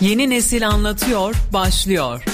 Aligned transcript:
Yeni 0.00 0.30
Nesil 0.30 0.68
Anlatıyor 0.68 1.34
başlıyor. 1.52 2.24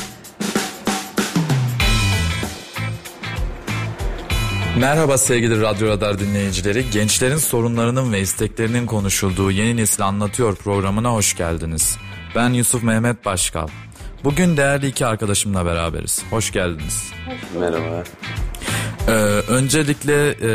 Merhaba 4.79 5.18
sevgili 5.18 5.60
Radyo 5.60 5.89
Radar 5.89 6.19
dinleyicileri. 6.19 6.91
Gençlerin 6.91 7.37
sorunlarının 7.37 8.12
ve 8.12 8.21
isteklerinin 8.21 8.87
konuşulduğu 8.87 9.50
Yeni 9.50 9.77
Nesil 9.77 10.07
Anlatıyor 10.07 10.57
programına 10.57 11.12
hoş 11.12 11.36
geldiniz. 11.36 11.96
Ben 12.34 12.50
Yusuf 12.50 12.82
Mehmet 12.82 13.24
Başkal. 13.24 13.68
Bugün 14.24 14.56
değerli 14.56 14.86
iki 14.86 15.06
arkadaşımla 15.06 15.66
beraberiz. 15.66 16.22
Hoş 16.30 16.52
geldiniz. 16.52 17.12
Merhaba. 17.60 18.04
Ee, 19.08 19.12
öncelikle 19.48 20.28
e, 20.30 20.50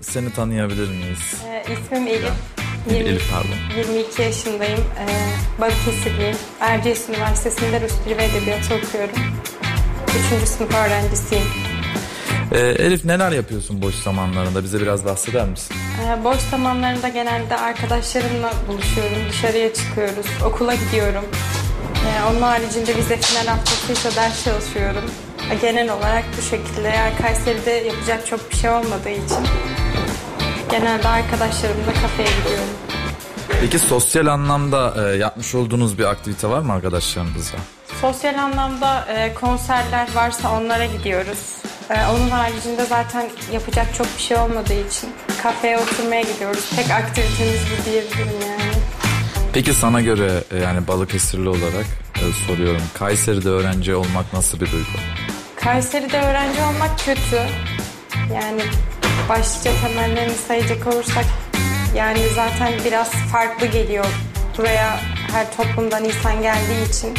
seni 0.00 0.32
tanıyabilir 0.32 0.88
miyiz? 0.88 1.34
Ee, 1.46 1.72
ismim 1.72 2.06
Elif. 2.06 2.53
Elif 2.90 3.30
pardon. 3.32 3.78
22 3.92 4.22
yaşındayım. 4.22 4.80
Ee, 4.80 5.60
Balıkesirliyim. 5.60 6.36
Erciyes 6.60 7.08
Üniversitesi'nde 7.08 7.80
Rus 7.80 7.92
Dili 8.06 8.18
ve 8.18 8.24
Edebiyatı 8.24 8.74
okuyorum. 8.74 9.16
Üçüncü 10.08 10.46
sınıf 10.46 10.74
öğrencisiyim. 10.74 11.44
Ee, 12.52 12.58
Elif 12.58 13.04
neler 13.04 13.32
yapıyorsun 13.32 13.82
boş 13.82 13.94
zamanlarında? 13.94 14.64
Bize 14.64 14.80
biraz 14.80 15.04
bahseder 15.04 15.48
misin? 15.48 15.76
Ee, 16.06 16.24
boş 16.24 16.38
zamanlarında 16.38 17.08
genelde 17.08 17.56
arkadaşlarımla 17.56 18.52
buluşuyorum. 18.68 19.18
Dışarıya 19.30 19.74
çıkıyoruz. 19.74 20.26
Okula 20.46 20.74
gidiyorum. 20.74 21.24
Ee, 22.06 22.30
onun 22.30 22.42
haricinde 22.42 22.96
vize 22.96 23.16
final 23.16 23.46
haftasıysa 23.46 24.22
ders 24.22 24.44
çalışıyorum. 24.44 25.04
Genel 25.60 25.92
olarak 25.92 26.24
bu 26.38 26.42
şekilde. 26.42 26.92
Kayseri'de 27.22 27.70
yapacak 27.70 28.26
çok 28.26 28.50
bir 28.50 28.56
şey 28.56 28.70
olmadığı 28.70 29.10
için 29.10 29.44
genelde 30.78 31.08
arkadaşlarımla 31.08 31.92
kafeye 32.02 32.28
gidiyorum. 32.38 32.68
Peki 33.60 33.78
sosyal 33.78 34.26
anlamda 34.26 34.94
e, 34.98 35.16
yapmış 35.16 35.54
olduğunuz 35.54 35.98
bir 35.98 36.04
aktivite 36.04 36.48
var 36.48 36.60
mı 36.60 36.72
arkadaşlarınızla? 36.72 37.58
Sosyal 38.00 38.38
anlamda 38.38 39.06
e, 39.08 39.34
konserler 39.34 40.08
varsa 40.14 40.52
onlara 40.60 40.84
gidiyoruz. 40.84 41.38
E, 41.90 41.94
onun 42.06 42.30
haricinde 42.30 42.84
zaten 42.84 43.30
yapacak 43.52 43.94
çok 43.94 44.06
bir 44.16 44.22
şey 44.22 44.36
olmadığı 44.36 44.86
için 44.88 45.10
kafeye 45.42 45.78
oturmaya 45.78 46.22
gidiyoruz. 46.22 46.70
Tek 46.76 46.90
aktivitemiz 46.90 47.60
bu 47.70 47.90
diyebilirim 47.90 48.40
yani. 48.48 48.72
Peki 49.52 49.74
sana 49.74 50.00
göre 50.00 50.44
e, 50.50 50.58
yani 50.58 50.88
Balıkesirli 50.88 51.48
olarak 51.48 51.86
e, 52.14 52.46
soruyorum. 52.46 52.82
Kayseri'de 52.94 53.48
öğrenci 53.48 53.94
olmak 53.94 54.32
nasıl 54.32 54.60
bir 54.60 54.72
duygu? 54.72 54.98
Kayseri'de 55.56 56.20
öğrenci 56.20 56.62
olmak 56.62 56.98
kötü. 56.98 57.42
Yani 58.34 58.62
başlıca 59.28 59.70
temellerini 59.82 60.34
sayacak 60.34 60.86
olursak 60.86 61.24
yani 61.94 62.18
zaten 62.34 62.72
biraz 62.84 63.10
farklı 63.10 63.66
geliyor. 63.66 64.06
Buraya 64.58 65.00
her 65.32 65.56
toplumdan 65.56 66.04
insan 66.04 66.42
geldiği 66.42 66.88
için 66.88 67.14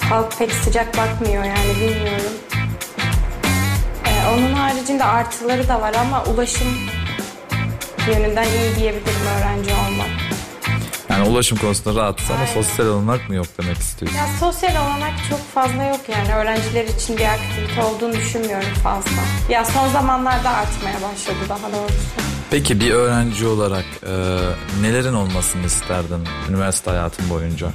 halk 0.00 0.38
pek 0.38 0.52
sıcak 0.52 0.96
bakmıyor 0.96 1.44
yani 1.44 1.74
bilmiyorum. 1.80 2.32
Ee, 4.06 4.34
onun 4.34 4.52
haricinde 4.52 5.04
artıları 5.04 5.68
da 5.68 5.80
var 5.80 5.94
ama 5.94 6.24
ulaşım 6.24 6.78
yönünden 8.08 8.44
iyi 8.44 8.76
diyebilirim 8.76 9.26
öğrenci 9.38 9.70
olmak. 9.70 10.13
Yani 11.10 11.28
ulaşım 11.28 11.58
konusunda 11.58 12.00
rahatsız 12.00 12.30
ama 12.30 12.40
Aynen. 12.40 12.54
sosyal 12.54 12.86
olanak 12.86 13.28
mı 13.28 13.34
yok 13.34 13.46
demek 13.62 13.76
istiyorsun? 13.78 14.18
Ya 14.18 14.26
sosyal 14.40 14.70
olanak 14.86 15.12
çok 15.30 15.38
fazla 15.54 15.84
yok 15.84 16.00
yani 16.08 16.34
öğrenciler 16.34 16.84
için 16.84 17.16
bir 17.16 17.24
aktivite 17.24 17.82
olduğunu 17.82 18.12
düşünmüyorum 18.12 18.68
fazla. 18.82 19.10
Ya 19.48 19.64
son 19.64 19.88
zamanlarda 19.88 20.50
artmaya 20.50 20.94
başladı 20.94 21.38
daha 21.48 21.72
doğrusu. 21.72 21.94
Peki 22.50 22.80
bir 22.80 22.90
öğrenci 22.90 23.46
olarak 23.46 23.84
e, 24.06 24.12
nelerin 24.82 25.14
olmasını 25.14 25.66
isterdin 25.66 26.28
üniversite 26.50 26.90
hayatın 26.90 27.30
boyunca? 27.30 27.66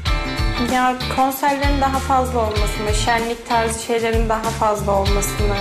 Ya 0.73 0.95
konserlerin 1.15 1.81
daha 1.81 1.99
fazla 1.99 2.39
olmasını, 2.39 2.93
şenlik 3.05 3.49
tarzı 3.49 3.83
şeylerin 3.83 4.29
daha 4.29 4.41
fazla 4.41 4.91
olmasını, 4.91 5.55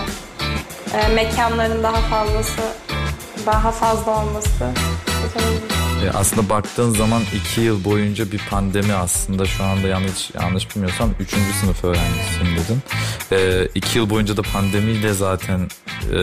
e, 0.94 1.08
mekanların 1.14 1.82
daha 1.82 2.00
fazlası, 2.00 2.62
daha 3.46 3.70
fazla 3.70 4.22
olması. 4.22 4.50
E, 6.04 6.10
aslında 6.10 6.48
baktığın 6.50 6.90
zaman 6.90 7.22
iki 7.34 7.60
yıl 7.60 7.84
boyunca 7.84 8.32
bir 8.32 8.38
pandemi 8.50 8.92
aslında 8.94 9.46
şu 9.46 9.64
anda 9.64 9.88
yanlış 9.88 10.30
yanlış 10.42 10.70
bilmiyorsam 10.76 11.10
üçüncü 11.20 11.52
sınıf 11.60 11.84
öğrencisiyim 11.84 12.56
dedin. 12.56 12.82
E, 13.32 13.68
iki 13.74 13.98
yıl 13.98 14.10
boyunca 14.10 14.36
da 14.36 14.42
pandemiyle 14.42 15.12
zaten 15.12 15.60
e, 16.12 16.18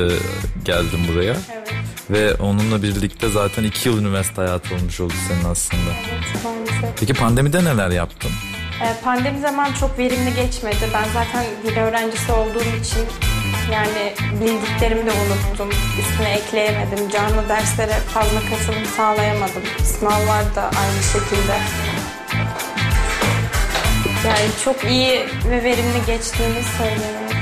geldim 0.65 0.99
buraya. 1.13 1.35
Evet, 1.53 1.73
Ve 2.09 2.33
onunla 2.35 2.83
birlikte 2.83 3.29
zaten 3.29 3.63
iki 3.63 3.89
yıl 3.89 4.01
üniversite 4.01 4.41
hayatı 4.41 4.75
olmuş 4.75 4.99
oldu 4.99 5.13
senin 5.27 5.51
aslında. 5.51 5.81
evet 6.13 6.43
maalesef. 6.43 6.99
Peki 6.99 7.13
pandemide 7.13 7.63
neler 7.63 7.89
yaptın? 7.89 8.31
E, 8.83 9.03
Pandemi 9.03 9.39
zaman 9.39 9.73
çok 9.79 9.99
verimli 9.99 10.35
geçmedi. 10.35 10.89
Ben 10.93 11.05
zaten 11.13 11.45
dil 11.63 11.77
öğrencisi 11.77 12.31
olduğum 12.31 12.59
için 12.81 13.05
yani 13.71 14.13
bildiklerimi 14.41 15.05
de 15.05 15.11
unuttum. 15.11 15.69
Üstüne 15.99 16.29
ekleyemedim. 16.33 17.09
Canlı 17.09 17.49
derslere 17.49 17.93
fazla 17.93 18.39
katılım 18.39 18.85
sağlayamadım. 18.97 19.63
Sınavlar 19.83 20.55
da 20.55 20.61
aynı 20.61 21.03
şekilde. 21.03 21.57
Yani 24.27 24.49
çok 24.63 24.83
iyi 24.83 25.25
ve 25.49 25.63
verimli 25.63 26.05
geçtiğini 26.07 26.63
söyleyeyim. 26.77 27.37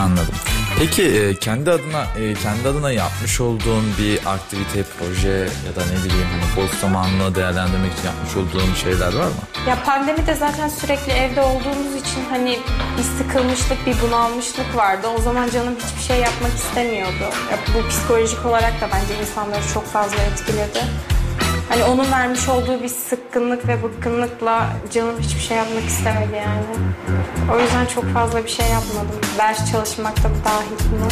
Anladım. 0.00 0.34
Peki 0.78 1.02
e, 1.02 1.34
kendi 1.34 1.70
adına 1.70 2.06
e, 2.18 2.34
kendi 2.34 2.68
adına 2.68 2.92
yapmış 2.92 3.40
olduğun 3.40 3.84
bir 3.98 4.20
aktivite, 4.26 4.82
proje 4.98 5.28
ya 5.66 5.76
da 5.76 5.86
ne 5.86 6.04
bileyim 6.04 6.26
hani 6.32 6.56
boş 6.56 6.70
zamanını 6.80 7.34
değerlendirmek 7.34 7.92
için 7.92 8.06
yapmış 8.06 8.36
olduğun 8.36 8.74
şeyler 8.74 9.14
var 9.14 9.26
mı? 9.26 9.42
Ya 9.68 9.82
pandemide 9.84 10.34
zaten 10.34 10.68
sürekli 10.68 11.12
evde 11.12 11.40
olduğumuz 11.42 11.94
için 11.94 12.24
hani 12.30 12.58
bir 12.98 13.02
sıkılmışlık, 13.02 13.86
bir 13.86 13.96
bunalmışlık 14.08 14.76
vardı. 14.76 15.06
O 15.18 15.22
zaman 15.22 15.50
canım 15.50 15.74
hiçbir 15.86 16.02
şey 16.02 16.20
yapmak 16.20 16.54
istemiyordu. 16.54 17.24
Ya 17.50 17.58
bu 17.74 17.88
psikolojik 17.88 18.46
olarak 18.46 18.80
da 18.80 18.88
bence 18.92 19.20
insanları 19.20 19.62
çok 19.74 19.86
fazla 19.86 20.16
etkiledi. 20.16 20.80
Hani 21.68 21.84
onun 21.84 22.12
vermiş 22.12 22.48
olduğu 22.48 22.82
bir 22.82 22.88
sıkkınlık 22.88 23.68
ve 23.68 23.82
bıkkınlıkla 23.82 24.68
canım 24.92 25.14
hiçbir 25.20 25.40
şey 25.40 25.56
yapmak 25.56 25.84
istemedi 25.84 26.36
yani. 26.36 26.64
O 27.54 27.60
yüzden 27.60 27.86
çok 27.86 28.04
fazla 28.14 28.44
bir 28.44 28.50
şey 28.50 28.66
yapmadım. 28.66 29.20
Ders 29.38 29.70
çalışmak 29.72 30.16
da 30.16 30.28
dahil 30.44 30.90
buna. 30.92 31.08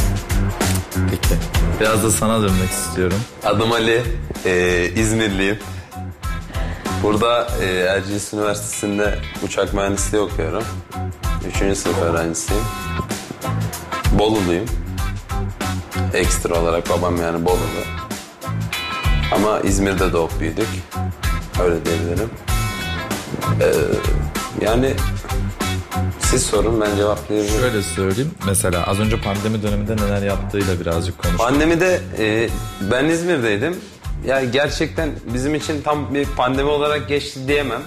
Peki. 1.11 1.34
Biraz 1.81 2.05
da 2.05 2.11
sana 2.11 2.43
dönmek 2.43 2.71
istiyorum. 2.71 3.19
Adım 3.45 3.72
Ali, 3.72 4.03
e, 4.45 4.84
İzmirliyim. 4.97 5.59
Burada 7.03 7.49
e, 7.62 7.66
Erciyes 7.66 8.33
Üniversitesi'nde 8.34 9.19
uçak 9.45 9.75
mühendisliği 9.75 10.22
okuyorum. 10.22 10.65
Üçüncü 11.49 11.77
sınıf 11.77 12.03
öğrencisiyim. 12.03 12.65
Boluluyum. 14.12 14.66
Ekstra 16.15 16.61
olarak 16.61 16.91
babam 16.91 17.16
yani 17.16 17.45
Bolulu. 17.45 17.96
Ama 19.33 19.61
İzmir'de 19.61 20.13
doğup 20.13 20.41
büyüdük. 20.41 20.69
Öyle 21.63 21.85
diyebilirim. 21.85 22.31
E, 23.61 23.67
yani 24.65 24.95
siz 26.21 26.43
sorun 26.43 26.81
ben 26.81 26.97
cevaplayabilirim. 26.97 27.61
Şöyle 27.61 27.83
söyleyeyim. 27.83 28.31
Mesela 28.47 28.87
az 28.87 29.01
önce 29.01 29.21
pandemi 29.21 29.63
döneminde 29.63 29.97
neler 29.97 30.23
yaptığıyla 30.23 30.81
birazcık 30.81 31.23
konuş. 31.23 31.37
Pandemide 31.37 32.01
e, 32.19 32.49
ben 32.91 33.05
İzmir'deydim. 33.05 33.77
Yani 34.27 34.51
gerçekten 34.51 35.11
bizim 35.35 35.55
için 35.55 35.83
tam 35.83 36.15
bir 36.15 36.27
pandemi 36.27 36.69
olarak 36.71 37.09
geçti 37.09 37.49
diyemem. 37.49 37.83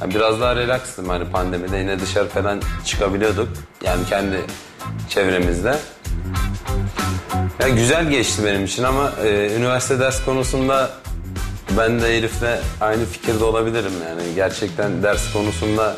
Yani 0.00 0.14
biraz 0.14 0.40
daha 0.40 0.56
relaxtım 0.56 1.08
hani 1.08 1.24
pandemide 1.24 1.76
yine 1.78 2.00
dışarı 2.00 2.28
falan 2.28 2.62
çıkabiliyorduk. 2.84 3.48
Yani 3.84 4.06
kendi 4.10 4.40
çevremizde. 5.08 5.78
Yani 7.64 7.76
güzel 7.76 8.10
geçti 8.10 8.44
benim 8.44 8.64
için 8.64 8.82
ama 8.82 9.12
e, 9.24 9.56
üniversite 9.56 9.98
ders 9.98 10.24
konusunda 10.24 10.90
ben 11.78 12.00
de 12.00 12.16
Elif'le 12.16 12.60
aynı 12.80 13.04
fikirde 13.04 13.44
olabilirim 13.44 13.92
yani. 14.08 14.22
Gerçekten 14.34 15.02
ders 15.02 15.32
konusunda 15.32 15.96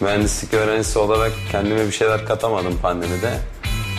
mühendislik 0.00 0.54
öğrencisi 0.54 0.98
olarak 0.98 1.32
kendime 1.52 1.86
bir 1.86 1.92
şeyler 1.92 2.26
katamadım 2.26 2.78
pandemide. 2.82 3.38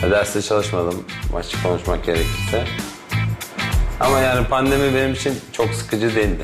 Ya 0.04 0.12
Derste 0.12 0.42
çalışmadım 0.42 1.06
açık 1.36 1.64
konuşmak 1.64 2.06
gerekirse. 2.06 2.64
Ama 4.00 4.20
yani 4.20 4.48
pandemi 4.48 4.96
benim 4.96 5.14
için 5.14 5.40
çok 5.52 5.70
sıkıcı 5.74 6.16
değildi. 6.16 6.44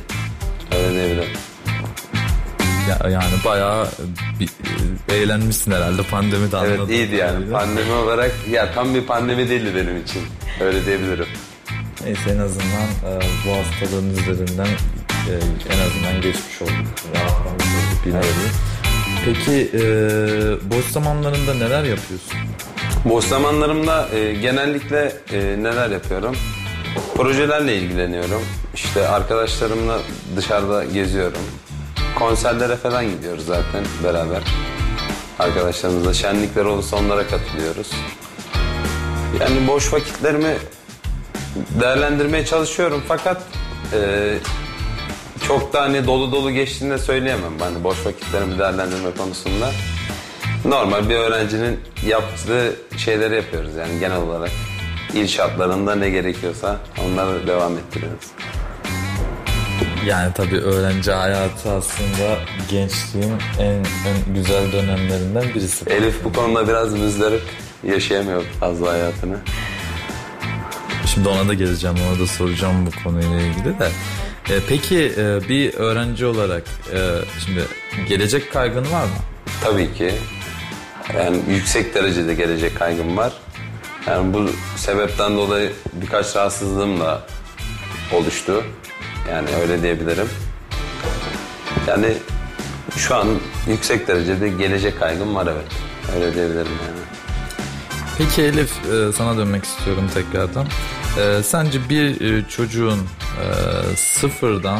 Öyle. 0.75 1.52
Ya, 2.89 3.09
yani 3.09 3.33
bayağı 3.45 3.87
bir, 4.39 4.49
e, 5.09 5.15
eğlenmişsin 5.15 5.71
herhalde 5.71 6.03
pandemide 6.03 6.57
Evet 6.57 6.79
anladım. 6.79 6.89
iyiydi 6.89 7.15
yani. 7.15 7.49
Pandemi 7.51 7.91
olarak 7.91 8.31
ya 8.51 8.73
tam 8.73 8.95
bir 8.95 9.01
pandemi 9.05 9.49
değildi 9.49 9.71
benim 9.75 9.97
için. 10.03 10.21
Öyle 10.61 10.85
diyebilirim. 10.85 11.27
Neyse 12.05 12.29
en 12.29 12.37
azından 12.37 12.87
e, 13.05 13.19
bu 13.45 13.51
hastalığın 13.57 14.09
üzerinden 14.09 14.65
e, 14.65 15.33
en 15.73 15.79
azından 15.79 16.21
geçmiş 16.21 16.61
olduk. 16.61 16.87
Rahatlamış 17.15 17.65
olduk 17.65 18.05
bir 18.05 18.13
nevi. 18.13 18.49
Peki 19.25 19.69
e, 19.73 19.81
boş 20.71 20.85
zamanlarında 20.85 21.53
neler 21.53 21.83
yapıyorsun? 21.83 22.33
Boş 23.05 23.25
zamanlarımda 23.25 24.09
e, 24.15 24.33
genellikle 24.33 25.13
e, 25.31 25.37
neler 25.63 25.89
yapıyorum? 25.89 26.35
Projelerle 27.15 27.77
ilgileniyorum. 27.77 28.41
İşte 28.75 29.07
arkadaşlarımla 29.07 29.99
dışarıda 30.35 30.83
geziyorum. 30.83 31.41
Konserlere 32.15 32.75
falan 32.75 33.05
gidiyoruz 33.09 33.45
zaten 33.45 33.83
beraber. 34.03 34.43
Arkadaşlarımızla 35.39 36.13
şenlikler 36.13 36.65
olursa 36.65 36.97
onlara 36.97 37.27
katılıyoruz. 37.27 37.91
Yani 39.39 39.67
boş 39.67 39.93
vakitlerimi 39.93 40.57
değerlendirmeye 41.81 42.45
çalışıyorum 42.45 43.03
fakat 43.07 43.41
e, 43.93 44.33
çok 45.47 45.73
da 45.73 45.81
hani 45.81 46.07
dolu 46.07 46.31
dolu 46.31 46.51
geçtiğini 46.51 46.91
de 46.91 46.97
söyleyemem. 46.97 47.59
Hani 47.59 47.83
boş 47.83 48.05
vakitlerimi 48.05 48.59
değerlendirme 48.59 49.11
konusunda. 49.17 49.71
Normal 50.65 51.09
bir 51.09 51.15
öğrencinin 51.15 51.79
yaptığı 52.07 52.75
şeyleri 52.97 53.35
yapıyoruz 53.35 53.75
yani 53.75 53.99
genel 53.99 54.17
olarak. 54.17 54.51
İl 55.13 55.27
şartlarında 55.27 55.95
ne 55.95 56.09
gerekiyorsa 56.09 56.77
onları 57.05 57.47
devam 57.47 57.77
ettiriyoruz. 57.77 58.25
Yani 60.05 60.33
tabii 60.33 60.57
öğrenci 60.57 61.11
hayatı 61.11 61.71
aslında 61.71 62.37
gençliğin 62.69 63.33
en, 63.59 63.73
en 63.73 64.33
güzel 64.35 64.71
dönemlerinden 64.71 65.43
birisi. 65.55 65.89
Elif 65.89 66.23
bu 66.23 66.33
konuda 66.33 66.67
biraz 66.67 66.93
müzdarip 66.93 67.41
yaşayamıyor 67.83 68.43
fazla 68.59 68.91
hayatını. 68.91 69.37
Şimdi 71.05 71.29
ona 71.29 71.47
da 71.47 71.53
geleceğim, 71.53 71.95
ona 72.09 72.19
da 72.19 72.27
soracağım 72.27 72.85
bu 72.85 73.03
konuyla 73.03 73.41
ilgili 73.41 73.79
de. 73.79 73.87
E, 74.49 74.59
peki 74.69 75.13
e, 75.17 75.49
bir 75.49 75.73
öğrenci 75.73 76.25
olarak 76.25 76.63
e, 76.93 76.99
şimdi 77.45 77.61
gelecek 78.09 78.53
kaygın 78.53 78.91
var 78.91 79.03
mı? 79.03 79.15
Tabii 79.63 79.93
ki. 79.93 80.13
Yani 81.17 81.37
yüksek 81.49 81.95
derecede 81.95 82.33
gelecek 82.33 82.79
kaygım 82.79 83.17
var. 83.17 83.33
Yani 84.07 84.33
bu 84.33 84.49
sebepten 84.77 85.37
dolayı 85.37 85.71
birkaç 85.93 86.35
rahatsızlığım 86.35 86.99
da 86.99 87.21
oluştu. 88.13 88.63
Yani 89.31 89.49
öyle 89.61 89.81
diyebilirim. 89.81 90.27
Yani 91.87 92.13
şu 92.95 93.15
an 93.15 93.27
yüksek 93.67 94.07
derecede 94.07 94.49
gelecek 94.49 94.99
kaygım 94.99 95.35
var 95.35 95.47
evet. 95.47 95.65
Öyle 96.15 96.35
diyebilirim 96.35 96.71
yani. 96.85 96.99
Peki 98.17 98.41
Elif 98.41 98.71
e, 98.85 99.11
sana 99.11 99.37
dönmek 99.37 99.63
istiyorum 99.63 100.09
tekrardan. 100.13 100.65
E, 101.19 101.43
sence 101.43 101.89
bir 101.89 102.21
e, 102.21 102.47
çocuğun 102.49 102.99
sıfırdan 103.95 104.79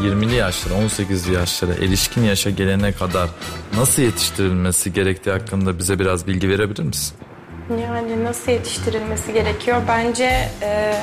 20'li 0.00 0.34
yaşlara 0.34 0.74
18'li 0.74 1.34
yaşlara 1.34 1.72
erişkin 1.74 2.22
yaşa 2.22 2.50
gelene 2.50 2.92
kadar 2.92 3.28
nasıl 3.76 4.02
yetiştirilmesi 4.02 4.92
gerektiği 4.92 5.30
hakkında 5.30 5.78
bize 5.78 5.98
biraz 5.98 6.26
bilgi 6.26 6.48
verebilir 6.48 6.82
misin? 6.82 7.16
Yani 7.70 8.24
nasıl 8.24 8.52
yetiştirilmesi 8.52 9.32
gerekiyor? 9.32 9.82
Bence 9.88 10.48
e, 10.62 10.94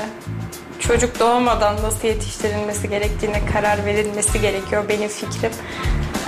çocuk 0.80 1.20
doğmadan 1.20 1.82
nasıl 1.82 2.08
yetiştirilmesi 2.08 2.88
gerektiğine 2.88 3.46
karar 3.52 3.84
verilmesi 3.84 4.40
gerekiyor 4.40 4.84
benim 4.88 5.08
fikrim. 5.08 5.52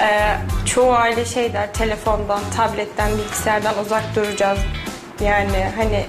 E, 0.01 0.37
çoğu 0.67 0.93
aile 0.93 1.25
şey 1.25 1.53
der 1.53 1.73
telefondan, 1.73 2.41
tabletten, 2.57 3.11
bilgisayardan 3.19 3.79
uzak 3.79 4.17
duracağız. 4.17 4.59
Yani 5.21 5.71
hani 5.77 6.07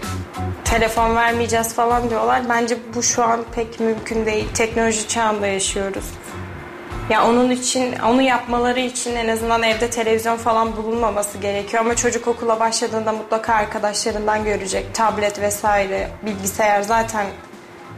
telefon 0.65 1.15
vermeyeceğiz 1.15 1.73
falan 1.73 2.09
diyorlar. 2.09 2.41
Bence 2.49 2.77
bu 2.95 3.03
şu 3.03 3.23
an 3.23 3.39
pek 3.55 3.79
mümkün 3.79 4.25
değil. 4.25 4.47
Teknoloji 4.53 5.07
çağında 5.07 5.47
yaşıyoruz. 5.47 6.05
Ya 7.09 7.27
onun 7.27 7.51
için, 7.51 7.99
onu 7.99 8.21
yapmaları 8.21 8.79
için 8.79 9.15
en 9.15 9.27
azından 9.27 9.63
evde 9.63 9.89
televizyon 9.89 10.37
falan 10.37 10.77
bulunmaması 10.77 11.37
gerekiyor. 11.37 11.83
Ama 11.83 11.95
çocuk 11.95 12.27
okula 12.27 12.59
başladığında 12.59 13.11
mutlaka 13.11 13.53
arkadaşlarından 13.53 14.43
görecek. 14.43 14.93
Tablet 14.93 15.41
vesaire, 15.41 16.09
bilgisayar 16.25 16.81
zaten 16.81 17.25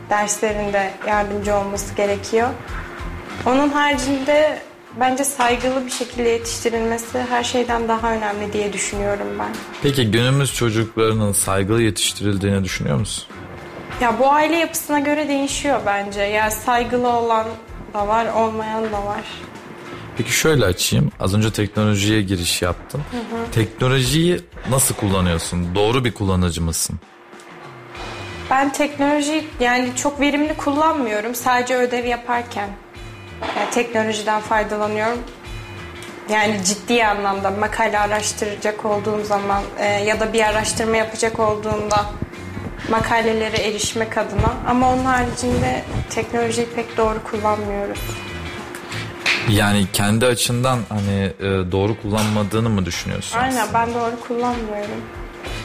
derslerinde 0.09 0.91
yardımcı 1.07 1.55
olması 1.55 1.95
gerekiyor. 1.95 2.49
Onun 3.45 3.69
haricinde 3.69 4.59
bence 4.99 5.23
saygılı 5.23 5.85
bir 5.85 5.91
şekilde 5.91 6.29
yetiştirilmesi 6.29 7.19
her 7.29 7.43
şeyden 7.43 7.87
daha 7.87 8.11
önemli 8.11 8.53
diye 8.53 8.73
düşünüyorum 8.73 9.27
ben. 9.39 9.49
Peki 9.83 10.11
günümüz 10.11 10.53
çocuklarının 10.53 11.31
saygılı 11.31 11.81
yetiştirildiğini 11.81 12.63
düşünüyor 12.63 12.97
musun? 12.97 13.25
Ya 14.01 14.19
bu 14.19 14.31
aile 14.31 14.55
yapısına 14.55 14.99
göre 14.99 15.27
değişiyor 15.27 15.79
bence. 15.85 16.21
Ya 16.21 16.51
saygılı 16.51 17.07
olan 17.07 17.45
da 17.93 18.07
var, 18.07 18.25
olmayan 18.33 18.83
da 18.83 19.05
var. 19.05 19.23
Peki 20.17 20.31
şöyle 20.31 20.65
açayım. 20.65 21.11
Az 21.19 21.35
önce 21.35 21.51
teknolojiye 21.51 22.21
giriş 22.21 22.61
yaptın. 22.61 23.01
Teknolojiyi 23.51 24.41
nasıl 24.69 24.95
kullanıyorsun? 24.95 25.75
Doğru 25.75 26.05
bir 26.05 26.13
kullanıcı 26.13 26.61
mısın? 26.61 26.99
Ben 28.55 28.71
teknoloji 28.71 29.47
yani 29.59 29.95
çok 29.95 30.19
verimli 30.19 30.57
kullanmıyorum. 30.57 31.35
Sadece 31.35 31.75
ödev 31.75 32.05
yaparken 32.05 32.69
yani 33.57 33.69
teknolojiden 33.71 34.41
faydalanıyorum. 34.41 35.19
Yani 36.29 36.63
ciddi 36.65 37.05
anlamda 37.05 37.51
makale 37.51 37.99
araştıracak 37.99 38.85
olduğum 38.85 39.23
zaman 39.23 39.63
e, 39.79 39.85
ya 39.85 40.19
da 40.19 40.33
bir 40.33 40.41
araştırma 40.41 40.97
yapacak 40.97 41.39
olduğumda 41.39 42.05
makalelere 42.89 43.57
erişmek 43.57 44.17
adına. 44.17 44.53
Ama 44.67 44.93
onun 44.93 45.05
haricinde 45.05 45.83
teknolojiyi 46.09 46.67
pek 46.75 46.97
doğru 46.97 47.23
kullanmıyoruz. 47.23 47.99
Yani 49.49 49.87
kendi 49.93 50.25
açından 50.25 50.79
hani 50.89 51.33
e, 51.39 51.71
doğru 51.71 52.01
kullanmadığını 52.01 52.69
mı 52.69 52.85
düşünüyorsun? 52.85 53.39
Aynen 53.39 53.67
ben 53.73 53.93
doğru 53.93 54.19
kullanmıyorum. 54.27 55.01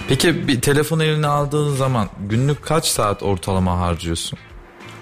Peki 0.09 0.49
bir 0.49 0.61
telefon 0.61 1.01
eline 1.01 1.27
aldığın 1.27 1.75
zaman 1.75 2.09
günlük 2.29 2.63
kaç 2.63 2.87
saat 2.87 3.23
ortalama 3.23 3.79
harcıyorsun? 3.81 4.39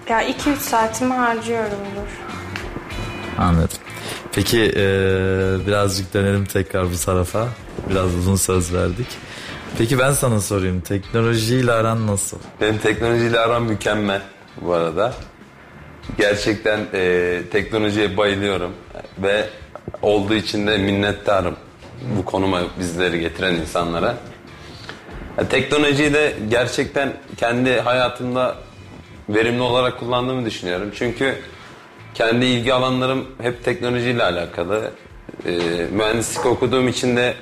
Ya 0.09 0.23
2-3 0.23 0.57
saatimi 0.57 1.15
harcıyorumdur. 1.15 2.09
Anladım. 3.39 3.79
Peki 4.33 4.63
e, 4.77 4.87
birazcık 5.67 6.15
dönelim 6.15 6.45
tekrar 6.45 6.93
bu 6.93 6.97
tarafa. 7.05 7.49
Biraz 7.91 8.15
uzun 8.15 8.37
söz 8.37 8.75
verdik. 8.75 9.07
Peki 9.79 9.99
ben 9.99 10.13
sana 10.13 10.41
sorayım. 10.41 10.81
Teknolojiyle 10.81 11.73
aran 11.73 12.07
nasıl? 12.07 12.39
Benim 12.61 12.79
teknolojiyle 12.79 13.39
aram 13.41 13.65
mükemmel 13.65 14.23
bu 14.61 14.73
arada. 14.73 15.15
Gerçekten 16.19 16.81
e, 16.95 17.41
teknolojiye 17.53 18.17
bayılıyorum 18.17 18.73
ve 19.23 19.49
olduğu 20.03 20.35
için 20.35 20.67
de 20.67 20.79
minnettarım 20.79 21.57
bu 22.17 22.25
konuma 22.25 22.61
bizleri 22.81 23.21
getiren 23.21 23.55
insanlara. 23.55 24.17
Ya, 25.39 25.49
teknolojiyi 25.49 26.15
de 26.15 26.37
gerçekten 26.51 27.13
kendi 27.37 27.81
hayatımda 27.81 28.57
verimli 29.29 29.63
olarak 29.63 30.01
kullandığımı 30.01 30.47
düşünüyorum. 30.47 30.91
Çünkü 30.95 31.35
kendi 32.15 32.45
ilgi 32.45 32.75
alanlarım 32.75 33.27
hep 33.43 33.65
teknolojiyle 33.65 34.25
alakalı. 34.25 34.91
E, 35.47 35.51
mühendislik 35.93 36.47
okuduğum 36.47 36.89
için 36.89 37.17
de 37.17 37.35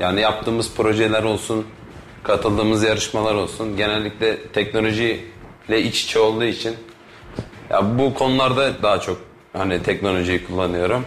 yani 0.00 0.20
yaptığımız 0.20 0.74
projeler 0.74 1.22
olsun, 1.22 1.66
katıldığımız 2.22 2.82
yarışmalar 2.82 3.34
olsun 3.34 3.76
genellikle 3.76 4.46
teknolojiyle 4.46 5.82
iç 5.82 6.04
içe 6.04 6.18
olduğu 6.18 6.44
için 6.44 6.76
ya 7.70 7.98
bu 7.98 8.14
konularda 8.14 8.82
daha 8.82 9.00
çok 9.00 9.18
hani 9.52 9.82
teknolojiyi 9.82 10.44
kullanıyorum. 10.44 11.04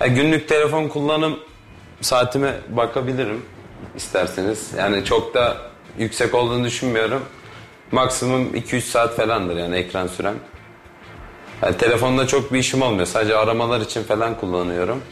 Ya 0.00 0.06
günlük 0.06 0.48
telefon 0.48 0.88
kullanım 0.88 1.38
saatime 2.00 2.54
bakabilirim 2.68 3.42
isterseniz. 3.96 4.70
Yani 4.78 5.04
çok 5.04 5.34
da 5.34 5.71
yüksek 5.98 6.34
olduğunu 6.34 6.64
düşünmüyorum. 6.64 7.22
Maksimum 7.92 8.54
2-3 8.54 8.80
saat 8.80 9.16
falandır 9.16 9.56
yani 9.56 9.76
ekran 9.76 10.06
sürem. 10.06 10.34
Yani 11.62 11.76
telefonda 11.76 12.26
çok 12.26 12.52
bir 12.52 12.58
işim 12.58 12.82
olmuyor. 12.82 13.06
Sadece 13.06 13.36
aramalar 13.36 13.80
için 13.80 14.02
falan 14.02 14.40
kullanıyorum. 14.40 15.02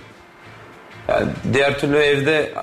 Yani 1.08 1.26
diğer 1.52 1.78
türlü 1.78 1.96
evde 1.96 2.54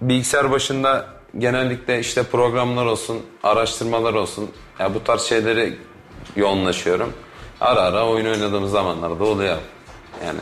bilgisayar 0.00 0.50
başında 0.50 1.06
genellikle 1.38 2.00
işte 2.00 2.22
programlar 2.22 2.86
olsun, 2.86 3.22
araştırmalar 3.42 4.14
olsun. 4.14 4.50
Ya 4.78 4.94
bu 4.94 5.04
tarz 5.04 5.22
şeyleri 5.22 5.78
yoğunlaşıyorum. 6.36 7.12
Ara 7.60 7.80
ara 7.80 8.06
oyun 8.06 8.26
oynadığımız 8.26 8.70
zamanlarda 8.70 9.24
oluyor. 9.24 9.56
Yani 10.24 10.40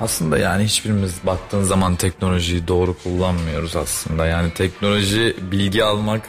Aslında 0.00 0.38
yani 0.38 0.64
hiçbirimiz 0.64 1.26
baktığın 1.26 1.62
zaman 1.62 1.96
teknolojiyi 1.96 2.68
doğru 2.68 2.94
kullanmıyoruz 3.02 3.76
aslında. 3.76 4.26
Yani 4.26 4.50
teknoloji 4.54 5.36
bilgi 5.40 5.84
almak 5.84 6.22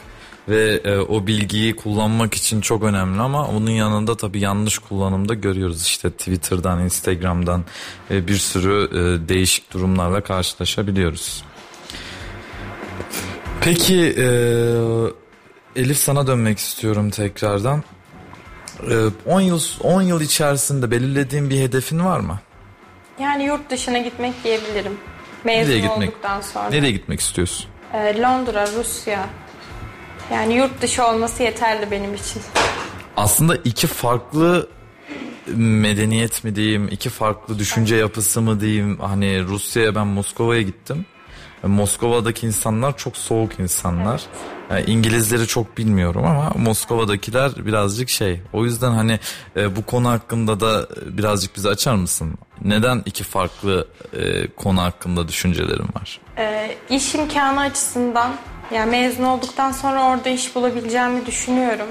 ve 0.48 0.80
e, 0.84 0.98
o 0.98 1.26
bilgiyi 1.26 1.76
kullanmak 1.76 2.34
için 2.34 2.60
çok 2.60 2.82
önemli 2.82 3.20
ama 3.20 3.48
onun 3.48 3.70
yanında 3.70 4.16
tabii 4.16 4.40
yanlış 4.40 4.78
kullanımda 4.78 5.34
görüyoruz. 5.34 5.82
İşte 5.82 6.10
Twitter'dan, 6.10 6.80
Instagram'dan 6.84 7.64
e, 8.10 8.28
bir 8.28 8.36
sürü 8.36 8.88
e, 8.92 9.28
değişik 9.28 9.72
durumlarla 9.72 10.20
karşılaşabiliyoruz. 10.20 11.44
Peki 13.60 14.14
e, 14.18 14.26
Elif 15.76 15.98
sana 15.98 16.26
dönmek 16.26 16.58
istiyorum 16.58 17.10
tekrardan. 17.10 17.82
E, 18.90 18.94
10 19.26 19.40
yıl 19.40 19.60
10 19.80 20.02
yıl 20.02 20.20
içerisinde 20.20 20.90
belirlediğin 20.90 21.50
bir 21.50 21.60
hedefin 21.60 22.04
var 22.04 22.20
mı? 22.20 22.40
Yani 23.20 23.44
yurt 23.44 23.70
dışına 23.70 23.98
gitmek 23.98 24.44
diyebilirim. 24.44 24.92
Mezun 25.44 25.70
Nereye 25.70 25.80
gitmek? 25.80 26.08
olduktan 26.08 26.40
sonra. 26.40 26.70
Nereye 26.70 26.90
gitmek 26.92 27.20
istiyorsun? 27.20 27.66
Ee, 27.94 28.20
Londra, 28.22 28.66
Rusya. 28.78 29.26
Yani 30.32 30.54
yurt 30.54 30.82
dışı 30.82 31.06
olması 31.06 31.42
yeterli 31.42 31.90
benim 31.90 32.14
için. 32.14 32.42
Aslında 33.16 33.56
iki 33.56 33.86
farklı 33.86 34.68
medeniyet 35.56 36.44
mi 36.44 36.56
diyeyim, 36.56 36.88
iki 36.88 37.10
farklı 37.10 37.58
düşünce 37.58 37.96
yapısı 37.96 38.40
mı 38.40 38.60
diyeyim. 38.60 38.98
Hani 39.00 39.44
Rusya'ya 39.44 39.94
ben 39.94 40.06
Moskova'ya 40.06 40.62
gittim. 40.62 41.06
Moskova'daki 41.62 42.46
insanlar 42.46 42.96
çok 42.96 43.16
soğuk 43.16 43.60
insanlar. 43.60 44.22
Yani 44.70 44.84
İngilizleri 44.86 45.46
çok 45.46 45.78
bilmiyorum 45.78 46.24
ama 46.26 46.52
Moskova'dakiler 46.56 47.66
birazcık 47.66 48.08
şey. 48.08 48.40
O 48.52 48.64
yüzden 48.64 48.90
hani 48.90 49.18
e, 49.56 49.76
bu 49.76 49.86
konu 49.86 50.08
hakkında 50.08 50.60
da 50.60 50.88
birazcık 51.06 51.56
bize 51.56 51.68
açar 51.68 51.94
mısın? 51.94 52.34
Neden 52.64 53.02
iki 53.06 53.24
farklı 53.24 53.88
e, 54.12 54.46
konu 54.46 54.82
hakkında 54.82 55.28
düşüncelerim 55.28 55.88
var? 56.00 56.20
E, 56.38 56.76
iş 56.90 57.14
imkanı 57.14 57.60
açısından 57.60 58.32
yani 58.74 58.90
mezun 58.90 59.24
olduktan 59.24 59.72
sonra 59.72 60.02
orada 60.02 60.28
iş 60.28 60.54
bulabileceğimi 60.54 61.26
düşünüyorum. 61.26 61.86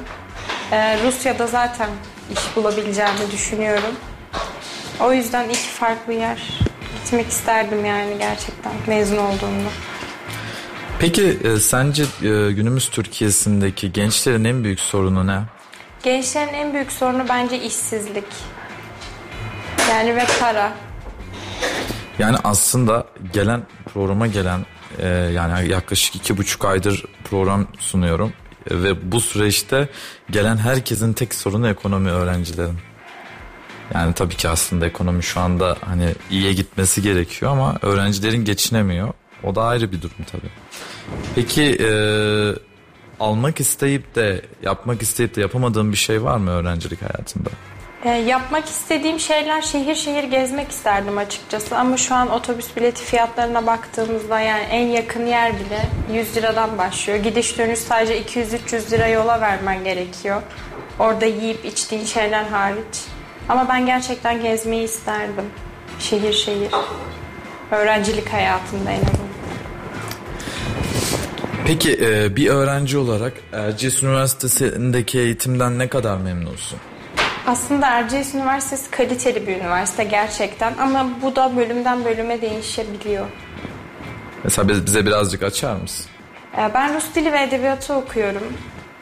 E, 0.71 1.03
Rusya'da 1.03 1.48
zaten 1.48 1.89
iş 2.33 2.55
bulabileceğimi 2.55 3.31
düşünüyorum. 3.31 3.95
O 5.00 5.13
yüzden 5.13 5.50
iki 5.50 5.69
farklı 5.69 6.13
yer 6.13 6.59
gitmek 6.95 7.27
isterdim 7.27 7.86
yani 7.86 8.17
gerçekten 8.17 8.71
mezun 8.88 9.17
olduğumda. 9.17 9.69
Peki 11.00 11.39
e, 11.43 11.59
sence 11.59 12.03
e, 12.03 12.51
günümüz 12.51 12.89
Türkiye'sindeki 12.89 13.91
gençlerin 13.91 14.43
en 14.43 14.63
büyük 14.63 14.79
sorunu 14.79 15.27
ne? 15.27 15.41
Gençlerin 16.03 16.53
en 16.53 16.74
büyük 16.74 16.91
sorunu 16.91 17.25
bence 17.29 17.62
işsizlik. 17.62 18.25
Yani 19.89 20.15
ve 20.15 20.25
para. 20.39 20.71
Yani 22.19 22.38
aslında 22.43 23.05
gelen 23.33 23.62
programa 23.93 24.27
gelen 24.27 24.65
e, 24.98 25.08
yani 25.08 25.69
yaklaşık 25.69 26.15
iki 26.15 26.38
buçuk 26.38 26.65
aydır 26.65 27.05
program 27.24 27.67
sunuyorum 27.79 28.34
ve 28.72 29.12
bu 29.12 29.22
süreçte 29.22 29.89
gelen 30.31 30.58
herkesin 30.58 31.13
tek 31.13 31.34
sorunu 31.34 31.69
ekonomi 31.69 32.10
öğrencilerin. 32.10 32.77
Yani 33.93 34.13
tabii 34.13 34.36
ki 34.36 34.50
aslında 34.50 34.86
ekonomi 34.86 35.24
şu 35.24 35.39
anda 35.39 35.77
hani 35.81 36.15
iyiye 36.31 36.53
gitmesi 36.53 37.01
gerekiyor 37.01 37.51
ama 37.51 37.77
öğrencilerin 37.81 38.46
geçinemiyor. 38.46 39.13
O 39.43 39.55
da 39.55 39.63
ayrı 39.63 39.91
bir 39.91 40.01
durum 40.01 40.25
tabii. 40.31 40.51
Peki 41.36 41.63
e, 41.63 41.89
almak 43.19 43.60
isteyip 43.60 44.15
de 44.15 44.41
yapmak 44.63 45.01
isteyip 45.01 45.36
de 45.36 45.41
yapamadığın 45.41 45.91
bir 45.91 45.98
şey 45.98 46.24
var 46.24 46.38
mı 46.38 46.50
öğrencilik 46.50 47.01
hayatında? 47.01 47.50
E, 48.06 48.10
yapmak 48.10 48.65
istediğim 48.65 49.20
şeyler 49.20 49.62
şehir 49.62 49.96
şehir 49.96 50.24
gezmek 50.24 50.72
isterdim 50.72 51.18
açıkçası 51.18 51.77
ama 51.77 51.98
şu 51.98 52.15
an 52.15 52.29
otobüs 52.32 52.75
bileti 52.75 53.03
fiyatlarına 53.03 53.68
baktığımızda 53.68 54.39
yani 54.39 54.63
en 54.63 54.88
yakın 54.88 55.25
yer 55.25 55.53
bile 55.53 55.82
100 56.13 56.36
liradan 56.38 56.77
başlıyor. 56.77 57.20
Gidiş 57.20 57.58
dönüş 57.58 57.79
sadece 57.79 58.22
200-300 58.22 58.91
lira 58.91 59.08
yola 59.08 59.41
vermen 59.41 59.84
gerekiyor. 59.84 60.41
Orada 61.00 61.25
yiyip 61.25 61.65
içtiğin 61.65 62.06
şeyler 62.06 62.44
hariç. 62.44 63.06
Ama 63.50 63.70
ben 63.70 63.86
gerçekten 63.86 64.44
gezmeyi 64.44 64.84
isterdim. 64.84 65.46
Şehir 66.00 66.34
şehir. 66.34 66.72
Öğrencilik 67.72 68.34
hayatında 68.34 68.91
en 68.91 69.00
azından. 69.00 69.29
Peki 71.68 72.00
e, 72.01 72.36
bir 72.36 72.50
öğrenci 72.50 72.98
olarak 72.98 73.34
Erciyes 73.53 74.03
Üniversitesi'ndeki 74.03 75.20
eğitimden 75.20 75.79
ne 75.79 75.88
kadar 75.88 76.18
memnunsun? 76.18 76.79
Aslında 77.50 77.88
Erciyes 77.88 78.36
Üniversitesi 78.36 78.91
kaliteli 78.91 79.48
bir 79.48 79.56
üniversite 79.56 80.03
gerçekten 80.03 80.74
ama 80.77 81.10
bu 81.22 81.36
da 81.36 81.56
bölümden 81.56 82.06
bölüme 82.06 82.41
değişebiliyor. 82.41 83.25
Mesela 84.44 84.68
bize 84.68 85.06
birazcık 85.06 85.44
açar 85.44 85.75
mısın? 85.75 86.06
E, 86.58 86.74
ben 86.74 86.96
Rus 86.96 87.15
Dili 87.15 87.34
ve 87.34 87.44
Edebiyatı 87.44 87.94
okuyorum. 87.94 88.44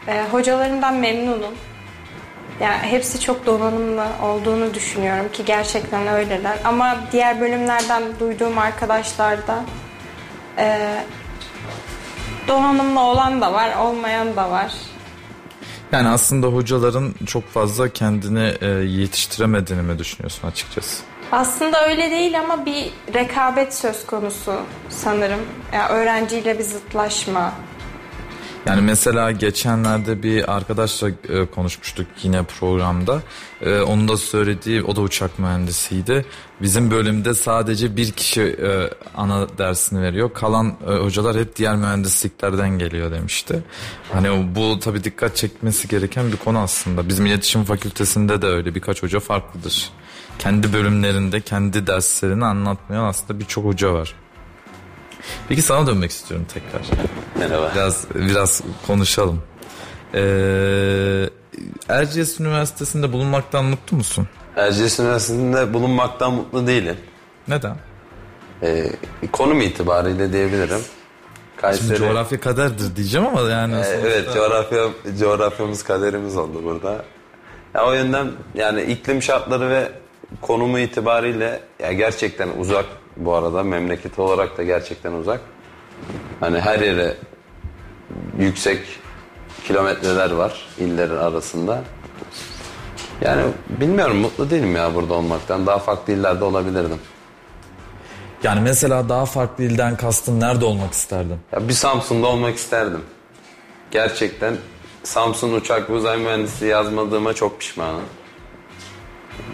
E, 0.08 0.24
hocalarımdan 0.32 0.96
memnunum. 0.96 1.56
Yani 2.62 2.78
hepsi 2.78 3.20
çok 3.20 3.46
donanımlı 3.46 4.06
olduğunu 4.24 4.74
düşünüyorum 4.74 5.32
ki 5.34 5.46
gerçekten 5.46 6.08
öyleler. 6.08 6.58
Ama 6.64 6.98
diğer 7.12 7.42
bölümlerden 7.42 8.04
duyduğum 8.20 8.58
arkadaşlar 8.58 9.48
da 9.48 9.64
e, 10.58 10.96
donanımlı 12.48 13.00
olan 13.00 13.42
da 13.42 13.54
var, 13.54 13.76
olmayan 13.76 14.36
da 14.36 14.52
var. 14.52 14.74
Yani 15.92 16.08
aslında 16.08 16.48
hocaların 16.48 17.14
çok 17.26 17.48
fazla 17.50 17.90
kendini 17.90 18.54
e, 18.62 18.68
yetiştiremediğini 18.68 19.82
mi 19.84 20.00
düşünüyorsun 20.00 20.48
açıkçası? 20.48 21.04
Aslında 21.32 21.88
öyle 21.88 22.12
değil 22.12 22.40
ama 22.40 22.66
bir 22.66 22.92
rekabet 23.14 23.74
söz 23.74 24.06
konusu 24.06 24.54
sanırım. 24.90 25.40
Yani 25.74 25.90
öğrenciyle 25.90 26.60
bir 26.60 26.64
zıtlaşma. 26.64 27.54
Yani 28.68 28.82
mesela 28.82 29.32
geçenlerde 29.32 30.24
bir 30.24 30.56
arkadaşla 30.56 31.10
e, 31.10 31.46
konuşmuştuk 31.46 32.08
yine 32.24 32.44
programda. 32.44 33.22
E, 33.62 33.80
onun 33.80 34.08
da 34.08 34.18
söylediği, 34.18 34.84
o 34.84 34.96
da 34.96 35.02
uçak 35.02 35.40
mühendisiydi. 35.40 36.26
Bizim 36.62 36.92
bölümde 36.92 37.34
sadece 37.34 37.96
bir 37.98 38.12
kişi 38.12 38.42
e, 38.42 38.90
ana 39.16 39.58
dersini 39.58 40.02
veriyor. 40.02 40.34
Kalan 40.34 40.76
e, 40.88 40.92
hocalar 40.92 41.38
hep 41.38 41.56
diğer 41.56 41.76
mühendisliklerden 41.76 42.70
geliyor 42.80 43.12
demişti. 43.12 43.64
Hani 44.14 44.56
bu 44.56 44.80
tabii 44.80 45.04
dikkat 45.04 45.36
çekmesi 45.36 45.88
gereken 45.88 46.32
bir 46.32 46.38
konu 46.38 46.60
aslında. 46.60 47.10
Bizim 47.10 47.26
iletişim 47.26 47.64
fakültesinde 47.64 48.42
de 48.42 48.48
öyle 48.48 48.76
birkaç 48.76 49.04
hoca 49.04 49.20
farklıdır. 49.20 49.90
Kendi 50.40 50.74
bölümlerinde 50.74 51.42
kendi 51.42 51.88
derslerini 51.88 52.46
anlatmayan 52.46 53.04
aslında 53.04 53.40
birçok 53.40 53.66
hoca 53.66 53.94
var. 53.94 54.16
Peki 55.50 55.62
sana 55.62 55.88
dönmek 55.88 56.12
istiyorum 56.12 56.48
tekrar. 56.54 56.82
Merhaba. 57.40 57.72
Biraz 57.76 58.06
biraz 58.16 58.62
konuşalım. 58.88 59.42
Ee, 60.14 61.30
Erciyes 61.90 62.40
Üniversitesi'nde 62.40 63.14
bulunmaktan 63.14 63.66
mutlu 63.66 63.98
musun? 63.98 64.28
Erciyes 64.56 65.00
Üniversitesi'nde 65.00 65.74
bulunmaktan 65.74 66.34
mutlu 66.34 66.68
değilim. 66.68 66.98
Neden? 67.48 67.76
Ee, 68.64 68.92
konum 69.32 69.62
itibariyle 69.62 70.34
diyebilirim. 70.34 70.82
Şimdi 71.78 71.96
coğrafya 71.96 72.40
kaderdir 72.40 72.96
diyeceğim 72.96 73.28
ama 73.28 73.50
yani. 73.50 73.76
Ee, 73.80 73.84
sonuçta... 73.84 74.08
evet 74.08 74.34
coğrafya 74.34 74.90
coğrafyamız 75.20 75.84
kaderimiz 75.84 76.38
oldu 76.38 76.62
burada. 76.64 77.06
Ya 77.74 77.86
o 77.86 77.94
yönden 77.94 78.32
yani 78.56 78.82
iklim 78.82 79.22
şartları 79.22 79.70
ve 79.70 79.92
konumu 80.42 80.80
itibariyle 80.80 81.62
ya 81.80 81.94
gerçekten 81.94 82.50
uzak 82.60 82.86
bu 83.18 83.34
arada 83.34 83.64
memleketi 83.64 84.22
olarak 84.22 84.58
da 84.58 84.64
gerçekten 84.64 85.12
uzak. 85.12 85.42
Hani 86.40 86.60
her 86.60 86.80
yere 86.80 87.18
yüksek 88.40 88.80
kilometreler 89.64 90.32
var 90.32 90.68
illerin 90.78 91.18
arasında. 91.18 91.84
Yani 93.22 93.44
bilmiyorum 93.70 94.18
mutlu 94.18 94.50
değilim 94.50 94.76
ya 94.76 94.96
burada 94.96 95.14
olmaktan. 95.14 95.66
Daha 95.66 95.80
farklı 95.80 96.14
illerde 96.14 96.44
olabilirdim. 96.44 97.00
Yani 98.44 98.62
mesela 98.62 99.10
daha 99.10 99.26
farklı 99.26 99.64
ilden 99.64 99.98
kastın 99.98 100.40
nerede 100.40 100.66
olmak 100.66 100.94
isterdin? 100.94 101.38
Ya 101.52 101.68
bir 101.68 101.74
Samsun'da 101.74 102.28
olmak 102.28 102.56
isterdim. 102.56 103.02
Gerçekten 103.92 104.58
Samsun 105.04 105.54
Uçak 105.54 105.90
ve 105.90 105.94
Uzay 105.94 106.18
Mühendisliği 106.18 106.72
yazmadığıma 106.72 107.34
çok 107.34 107.60
pişmanım. 107.60 108.02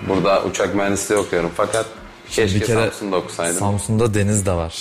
Burada 0.10 0.44
uçak 0.44 0.76
mühendisliği 0.76 1.20
okuyorum 1.20 1.52
fakat 1.56 1.86
keşke 2.36 2.60
bir 2.60 2.66
kere 2.66 2.80
Samsun'da 2.80 3.16
okusaydım. 3.16 3.60
Samsun'da 3.60 4.14
deniz 4.14 4.46
de 4.46 4.52
var. 4.52 4.76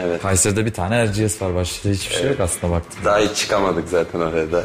Evet. 0.00 0.22
Kayseri'de 0.22 0.66
bir 0.66 0.72
tane 0.72 0.96
Erciyes 0.96 1.42
var. 1.42 1.54
Başka 1.54 1.88
hiçbir 1.88 2.14
şey 2.14 2.28
yok 2.28 2.40
aslında 2.40 2.72
baktım. 2.72 3.00
Daha 3.04 3.18
hiç 3.18 3.36
çıkamadık 3.36 3.88
zaten 3.88 4.20
oraya 4.20 4.52
da. 4.52 4.64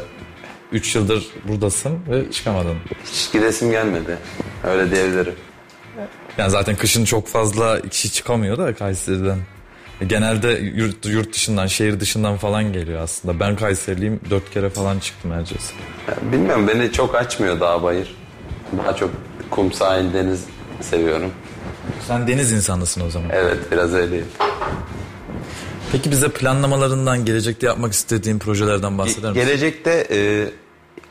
3 0.72 0.94
yıldır 0.94 1.26
buradasın 1.48 1.98
ve 2.10 2.30
çıkamadın. 2.32 2.76
Hiç 3.04 3.32
gidesim 3.32 3.70
gelmedi. 3.70 4.18
Öyle 4.64 4.90
diyebilirim. 4.90 5.34
Yani 6.38 6.50
zaten 6.50 6.76
kışın 6.76 7.04
çok 7.04 7.28
fazla 7.28 7.80
kişi 7.80 8.12
çıkamıyor 8.12 8.58
da 8.58 8.74
Kayseri'den. 8.74 9.38
Genelde 10.06 10.48
yurt, 10.74 11.06
yurt 11.06 11.34
dışından, 11.34 11.66
şehir 11.66 12.00
dışından 12.00 12.36
falan 12.36 12.72
geliyor 12.72 13.00
aslında. 13.02 13.40
Ben 13.40 13.56
Kayseriliyim, 13.56 14.20
dört 14.30 14.50
kere 14.50 14.70
falan 14.70 14.98
çıktım 14.98 15.32
Erciyes'e. 15.32 15.74
Bilmiyorum 16.32 16.68
beni 16.68 16.92
çok 16.92 17.14
açmıyor 17.14 17.60
dağ 17.60 17.82
bayır. 17.82 18.16
Daha 18.78 18.96
çok 18.96 19.10
kum 19.50 19.72
sahil 19.72 20.14
deniz 20.14 20.44
seviyorum. 20.80 21.32
Sen 22.08 22.28
deniz 22.28 22.52
insanlısın 22.52 23.00
o 23.06 23.10
zaman. 23.10 23.30
Evet 23.32 23.58
biraz 23.72 23.94
öyleyim. 23.94 24.26
Peki 25.92 26.10
bize 26.10 26.28
planlamalarından, 26.28 27.24
gelecekte 27.24 27.66
yapmak 27.66 27.92
istediğin 27.92 28.38
projelerden 28.38 28.98
bahseder 28.98 29.30
misin? 29.30 29.46
Gelecekte 29.46 30.06
e, 30.10 30.48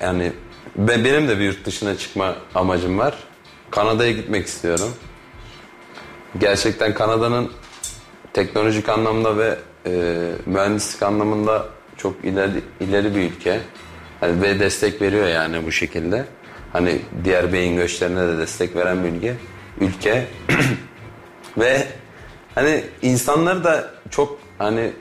yani 0.05 0.33
ben, 0.75 1.05
benim 1.05 1.27
de 1.27 1.39
bir 1.39 1.43
yurt 1.43 1.65
dışına 1.65 1.97
çıkma 1.97 2.35
amacım 2.55 2.97
var. 2.97 3.15
Kanada'ya 3.71 4.11
gitmek 4.11 4.47
istiyorum. 4.47 4.89
Gerçekten 6.39 6.93
Kanada'nın 6.93 7.51
teknolojik 8.33 8.89
anlamda 8.89 9.37
ve 9.37 9.57
e, 9.85 9.91
mühendislik 10.45 11.03
anlamında 11.03 11.65
çok 11.97 12.25
ileri, 12.25 12.61
ileri 12.79 13.15
bir 13.15 13.31
ülke. 13.31 13.59
Hani 14.19 14.41
ve 14.41 14.59
destek 14.59 15.01
veriyor 15.01 15.27
yani 15.27 15.65
bu 15.65 15.71
şekilde. 15.71 16.25
Hani 16.73 17.01
diğer 17.23 17.53
beyin 17.53 17.75
göçlerine 17.75 18.27
de 18.27 18.37
destek 18.37 18.75
veren 18.75 19.03
bir 19.03 19.09
ülke. 19.09 19.35
Ülke. 19.81 20.27
ve 21.57 21.87
hani 22.55 22.83
insanlar 23.01 23.63
da 23.63 23.89
çok 24.09 24.39
hani 24.57 24.91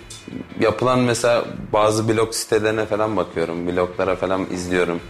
yapılan 0.61 0.99
mesela 0.99 1.45
bazı 1.73 2.09
blog 2.09 2.35
sitelerine 2.35 2.87
falan 2.87 3.17
bakıyorum. 3.17 3.67
Bloglara 3.67 4.17
falan 4.17 4.47
izliyorum. 4.53 5.01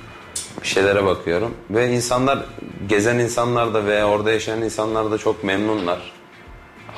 bir 0.63 0.69
şeylere 0.69 1.05
bakıyorum. 1.05 1.55
Ve 1.71 1.93
insanlar, 1.93 2.45
gezen 2.89 3.19
insanlar 3.19 3.75
da 3.75 3.87
veya 3.87 4.09
orada 4.09 4.31
yaşayan 4.33 4.63
insanlar 4.63 5.11
da 5.11 5.19
çok 5.19 5.45
memnunlar. 5.45 6.13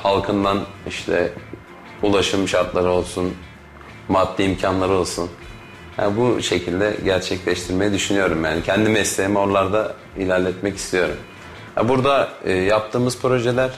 Halkından 0.03 0.59
işte 0.87 1.33
ulaşım 2.01 2.47
şartları 2.47 2.89
olsun, 2.89 3.33
maddi 4.07 4.43
imkanları 4.43 4.93
olsun. 4.93 5.29
Yani 5.97 6.17
bu 6.17 6.41
şekilde 6.41 6.97
gerçekleştirmeyi 7.05 7.93
düşünüyorum 7.93 8.45
yani. 8.45 8.63
Kendi 8.63 8.89
mesleğimi 8.89 9.37
oralarda 9.37 9.95
ilerletmek 10.17 10.77
istiyorum. 10.77 11.15
Burada 11.83 12.29
e, 12.45 12.53
yaptığımız 12.53 13.21
projeler 13.21 13.71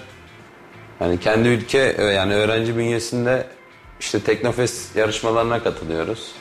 yani 0.99 1.19
kendi 1.19 1.47
ülke 1.49 1.95
e, 1.97 2.03
yani 2.03 2.35
öğrenci 2.35 2.77
bünyesinde 2.77 3.47
işte 3.99 4.19
Teknofest 4.19 4.95
yarışmalarına 4.95 5.63
katılıyoruz. 5.63 6.31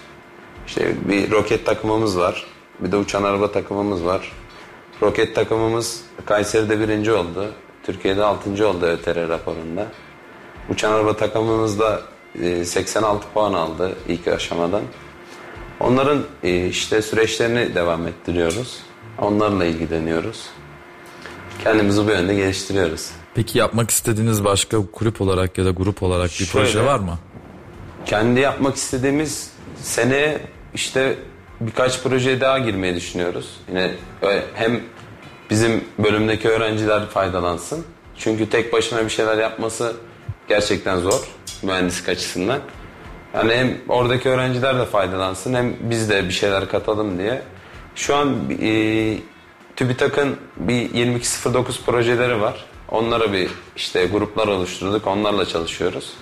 İşte 0.67 1.09
bir 1.09 1.31
roket 1.31 1.67
takımımız 1.67 2.19
var. 2.19 2.47
Bir 2.81 2.93
de 2.93 2.97
uçan 2.97 3.23
araba 3.23 3.53
takımımız 3.53 4.05
var. 4.05 4.33
Roket 5.03 5.35
takımımız 5.35 6.03
Kayseri'de 6.27 6.81
birinci 6.81 7.13
oldu. 7.13 7.53
Türkiye'de 7.83 8.25
altıncı 8.25 8.69
oldu 8.69 8.87
ÖTR 8.87 9.29
raporunda. 9.29 9.87
Uçan 10.71 10.93
araba 10.93 11.17
takımımız 11.17 11.81
da 11.81 12.03
e, 12.43 12.65
86 12.65 13.27
puan 13.35 13.53
aldı 13.53 13.97
ilk 14.09 14.29
aşamadan. 14.29 14.83
Onların 15.81 16.23
e, 16.43 16.67
işte 16.67 17.03
süreçlerini 17.03 17.75
devam 17.75 18.07
ettiriyoruz. 18.07 18.83
Onlarla 19.19 19.65
ilgileniyoruz. 19.65 20.51
Kendimizi 21.63 22.07
bu 22.07 22.11
yönde 22.11 22.35
geliştiriyoruz. 22.35 23.11
Peki 23.35 23.59
yapmak 23.59 23.91
istediğiniz 23.91 24.45
başka 24.45 24.87
kulüp 24.93 25.21
olarak 25.21 25.59
ya 25.59 25.65
da 25.65 25.71
grup 25.71 26.03
olarak 26.03 26.31
bir 26.31 26.45
Şöyle. 26.45 26.65
proje 26.67 26.85
var 26.85 26.99
mı? 26.99 27.19
Kendi 28.07 28.41
yapmak 28.41 28.77
istediğimiz 28.77 29.51
seneye 29.83 30.41
işte 30.75 31.17
birkaç 31.61 32.03
projeye 32.03 32.41
daha 32.41 32.59
girmeyi 32.59 32.97
düşünüyoruz. 32.97 33.51
Yine 33.69 33.91
hem 34.55 34.81
bizim 35.51 35.85
bölümdeki 35.99 36.49
öğrenciler 36.49 37.07
faydalansın. 37.07 37.85
Çünkü 38.19 38.51
tek 38.51 38.73
başına 38.73 39.05
bir 39.05 39.11
şeyler 39.11 39.39
yapması 39.39 39.97
gerçekten 40.49 40.99
zor 40.99 41.29
mühendislik 41.63 42.09
açısından. 42.09 42.61
Yani 43.35 43.55
hem 43.55 43.79
oradaki 43.89 44.29
öğrenciler 44.29 44.79
de 44.79 44.85
faydalansın 44.85 45.55
hem 45.55 45.75
biz 45.81 46.11
de 46.11 46.25
bir 46.25 46.31
şeyler 46.31 46.69
katalım 46.69 47.19
diye. 47.19 47.43
Şu 47.95 48.17
an 48.17 48.35
e, 48.63 48.69
TÜBİTAK'ın 49.77 50.37
bir 50.57 50.81
2209 50.81 51.81
projeleri 51.87 52.41
var. 52.41 52.65
Onlara 52.89 53.33
bir 53.33 53.51
işte 53.77 54.07
gruplar 54.07 54.49
oluşturduk. 54.49 55.07
Onlarla 55.07 55.47
çalışıyoruz. 55.47 56.13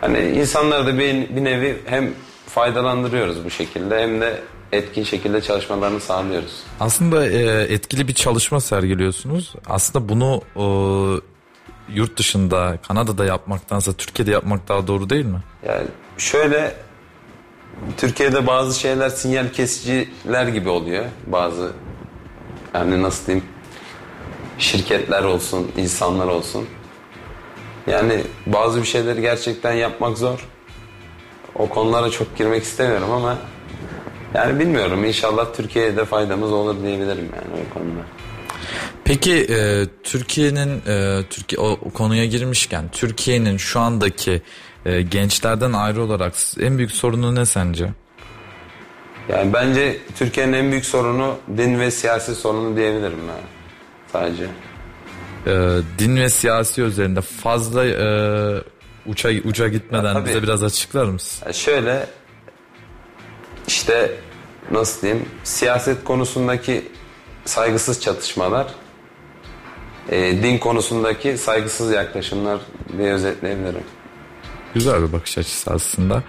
Hani 0.00 0.18
insanları 0.18 0.86
da 0.86 0.98
bir, 0.98 1.36
bir 1.36 1.44
nevi 1.44 1.82
hem 1.84 2.10
faydalandırıyoruz 2.46 3.44
bu 3.44 3.50
şekilde 3.50 4.02
hem 4.02 4.20
de 4.20 4.42
etkin 4.72 5.04
şekilde 5.04 5.40
çalışmalarını 5.40 6.00
sağlıyoruz. 6.00 6.62
Aslında 6.80 7.26
e, 7.26 7.62
etkili 7.62 8.08
bir 8.08 8.14
çalışma 8.14 8.60
sergiliyorsunuz. 8.60 9.54
Aslında 9.66 10.08
bunu 10.08 10.42
e, 10.56 10.64
yurt 11.94 12.18
dışında, 12.18 12.78
Kanada'da 12.88 13.24
yapmaktansa 13.24 13.92
Türkiye'de 13.92 14.30
yapmak 14.30 14.68
daha 14.68 14.86
doğru 14.86 15.10
değil 15.10 15.24
mi? 15.24 15.40
Yani 15.68 15.86
şöyle 16.18 16.74
Türkiye'de 17.96 18.46
bazı 18.46 18.80
şeyler 18.80 19.08
sinyal 19.08 19.48
kesiciler 19.48 20.46
gibi 20.46 20.68
oluyor. 20.68 21.04
Bazı 21.26 21.72
yani 22.74 23.02
nasıl 23.02 23.26
diyeyim 23.26 23.46
şirketler 24.58 25.24
olsun, 25.24 25.70
insanlar 25.76 26.26
olsun. 26.26 26.66
Yani 27.86 28.20
bazı 28.46 28.80
bir 28.80 28.86
şeyleri 28.86 29.20
gerçekten 29.20 29.72
yapmak 29.72 30.18
zor. 30.18 30.48
O 31.54 31.68
konulara 31.68 32.10
çok 32.10 32.38
girmek 32.38 32.62
istemiyorum 32.62 33.10
ama 33.10 33.38
yani 34.34 34.60
bilmiyorum 34.60 35.04
inşallah 35.04 35.46
Türkiye'de 35.56 36.04
faydamız 36.04 36.52
olur 36.52 36.82
diyebilirim 36.82 37.28
yani 37.34 37.64
o 37.70 37.74
konuda. 37.74 38.00
Peki 39.04 39.46
e, 39.50 39.86
Türkiye'nin 40.02 40.82
e, 40.86 41.22
Türkiye 41.30 41.60
o, 41.60 41.70
o 41.70 41.90
konuya 41.90 42.24
girmişken 42.24 42.88
Türkiye'nin 42.92 43.56
şu 43.56 43.80
andaki 43.80 44.42
e, 44.86 45.02
gençlerden 45.02 45.72
ayrı 45.72 46.02
olarak 46.02 46.34
en 46.60 46.78
büyük 46.78 46.92
sorunu 46.92 47.34
ne 47.34 47.46
sence? 47.46 47.88
Yani 49.28 49.52
bence 49.52 49.98
Türkiye'nin 50.16 50.52
en 50.52 50.70
büyük 50.70 50.86
sorunu 50.86 51.34
din 51.56 51.80
ve 51.80 51.90
siyasi 51.90 52.34
sorunu 52.34 52.76
diyebilirim 52.76 53.18
yani. 53.28 53.46
Sadece. 54.12 54.46
E, 55.46 55.50
din 55.98 56.16
ve 56.16 56.28
siyasi 56.28 56.82
üzerinde 56.82 57.20
fazla 57.20 57.84
e, 57.86 58.06
uça 59.06 59.28
uca 59.44 59.68
gitmeden 59.68 60.04
Ya 60.04 60.12
tabii. 60.12 60.28
bize 60.28 60.42
biraz 60.42 60.62
açıklar 60.62 61.04
mısın? 61.04 61.46
Ya 61.46 61.52
şöyle 61.52 62.06
işte 63.66 64.10
nasıl 64.70 65.02
diyeyim 65.02 65.24
siyaset 65.44 66.04
konusundaki 66.04 66.84
saygısız 67.44 68.00
çatışmalar 68.00 68.66
e, 70.10 70.42
din 70.42 70.58
konusundaki 70.58 71.38
saygısız 71.38 71.90
yaklaşımlar 71.92 72.60
diye 72.98 73.12
özetleyebilirim. 73.12 73.84
Güzel 74.74 75.02
bir 75.02 75.12
bakış 75.12 75.38
açısı 75.38 75.70
aslında. 75.72 76.22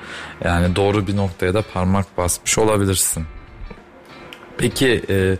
Yani 0.43 0.75
doğru 0.75 1.07
bir 1.07 1.17
noktaya 1.17 1.53
da 1.53 1.61
parmak 1.61 2.17
basmış 2.17 2.57
olabilirsin. 2.57 3.25
Peki 4.57 5.03
e, 5.09 5.37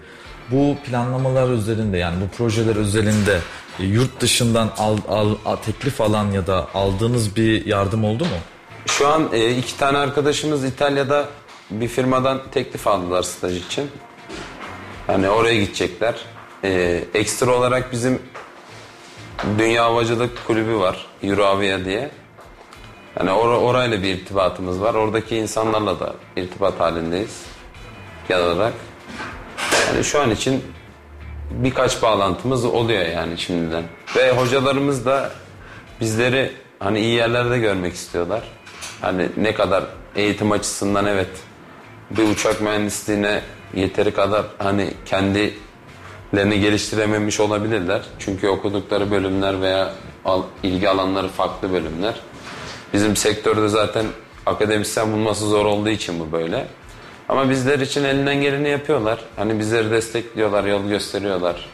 bu 0.51 0.75
planlamalar 0.85 1.49
üzerinde 1.49 1.97
yani 1.97 2.15
bu 2.21 2.37
projeler 2.37 2.75
üzerinde 2.75 3.39
e, 3.79 3.83
yurt 3.85 4.19
dışından 4.21 4.71
al, 4.77 4.97
al, 5.09 5.35
a- 5.45 5.61
teklif 5.61 6.01
alan 6.01 6.31
ya 6.31 6.47
da 6.47 6.67
aldığınız 6.73 7.35
bir 7.35 7.65
yardım 7.65 8.03
oldu 8.05 8.23
mu? 8.23 8.29
Şu 8.85 9.07
an 9.07 9.29
e, 9.33 9.55
iki 9.55 9.77
tane 9.77 9.97
arkadaşımız 9.97 10.63
İtalya'da 10.65 11.27
bir 11.71 11.87
firmadan 11.87 12.41
teklif 12.51 12.87
aldılar 12.87 13.23
staj 13.23 13.57
için. 13.57 13.91
Yani 15.07 15.29
oraya 15.29 15.55
gidecekler. 15.63 16.15
E, 16.63 17.03
ekstra 17.13 17.51
olarak 17.51 17.91
bizim 17.91 18.19
Dünya 19.59 19.83
Havacılık 19.85 20.47
Kulübü 20.47 20.75
var. 20.75 21.05
Eurovia 21.23 21.85
diye. 21.85 22.11
Yani 23.19 23.29
or- 23.29 23.57
orayla 23.63 24.03
bir 24.03 24.07
irtibatımız 24.15 24.81
var. 24.81 24.93
Oradaki 24.93 25.35
insanlarla 25.37 25.99
da 25.99 26.13
irtibat 26.37 26.79
halindeyiz. 26.79 27.41
Genel 28.27 28.43
olarak. 28.43 28.73
Yani 29.87 30.03
şu 30.03 30.21
an 30.21 30.31
için 30.31 30.63
birkaç 31.51 32.01
bağlantımız 32.01 32.65
oluyor 32.65 33.05
yani 33.05 33.37
şimdiden. 33.37 33.83
Ve 34.15 34.31
hocalarımız 34.31 35.05
da 35.05 35.31
bizleri 36.01 36.51
hani 36.79 36.99
iyi 36.99 37.13
yerlerde 37.15 37.57
görmek 37.59 37.93
istiyorlar. 37.93 38.43
Hani 39.01 39.29
ne 39.37 39.53
kadar 39.53 39.83
eğitim 40.15 40.51
açısından 40.51 41.05
evet 41.05 41.29
bir 42.11 42.23
uçak 42.29 42.61
mühendisliğine 42.61 43.41
yeteri 43.73 44.13
kadar 44.13 44.45
hani 44.57 44.93
kendilerini 45.05 46.59
geliştirememiş 46.59 47.39
olabilirler. 47.39 48.01
Çünkü 48.19 48.47
okudukları 48.47 49.11
bölümler 49.11 49.61
veya 49.61 49.93
al- 50.25 50.43
ilgi 50.63 50.89
alanları 50.89 51.27
farklı 51.27 51.71
bölümler. 51.73 52.13
Bizim 52.93 53.15
sektörde 53.15 53.67
zaten 53.67 54.05
akademisyen 54.45 55.11
bulması 55.11 55.45
zor 55.49 55.65
olduğu 55.65 55.89
için 55.89 56.19
bu 56.19 56.31
böyle. 56.31 56.67
Ama 57.29 57.49
bizler 57.49 57.79
için 57.79 58.03
elinden 58.03 58.41
geleni 58.41 58.69
yapıyorlar. 58.69 59.19
Hani 59.35 59.59
bizleri 59.59 59.91
destekliyorlar, 59.91 60.63
yol 60.63 60.87
gösteriyorlar. 60.87 61.65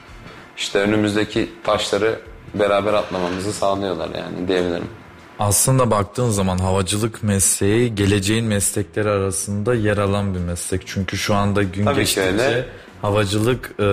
İşte 0.57 0.79
önümüzdeki 0.79 1.49
taşları 1.63 2.19
beraber 2.53 2.93
atlamamızı 2.93 3.53
sağlıyorlar 3.53 4.09
yani 4.09 4.47
diyebilirim. 4.47 4.87
Aslında 5.39 5.91
baktığın 5.91 6.29
zaman 6.29 6.57
havacılık 6.57 7.23
mesleği 7.23 7.95
geleceğin 7.95 8.45
meslekleri 8.45 9.09
arasında 9.09 9.75
yer 9.75 9.97
alan 9.97 10.35
bir 10.35 10.39
meslek. 10.39 10.87
Çünkü 10.87 11.17
şu 11.17 11.35
anda 11.35 11.63
gün 11.63 11.85
Tabii 11.85 11.99
geçtikçe. 11.99 12.65
Havacılık 13.01 13.71
e, 13.79 13.83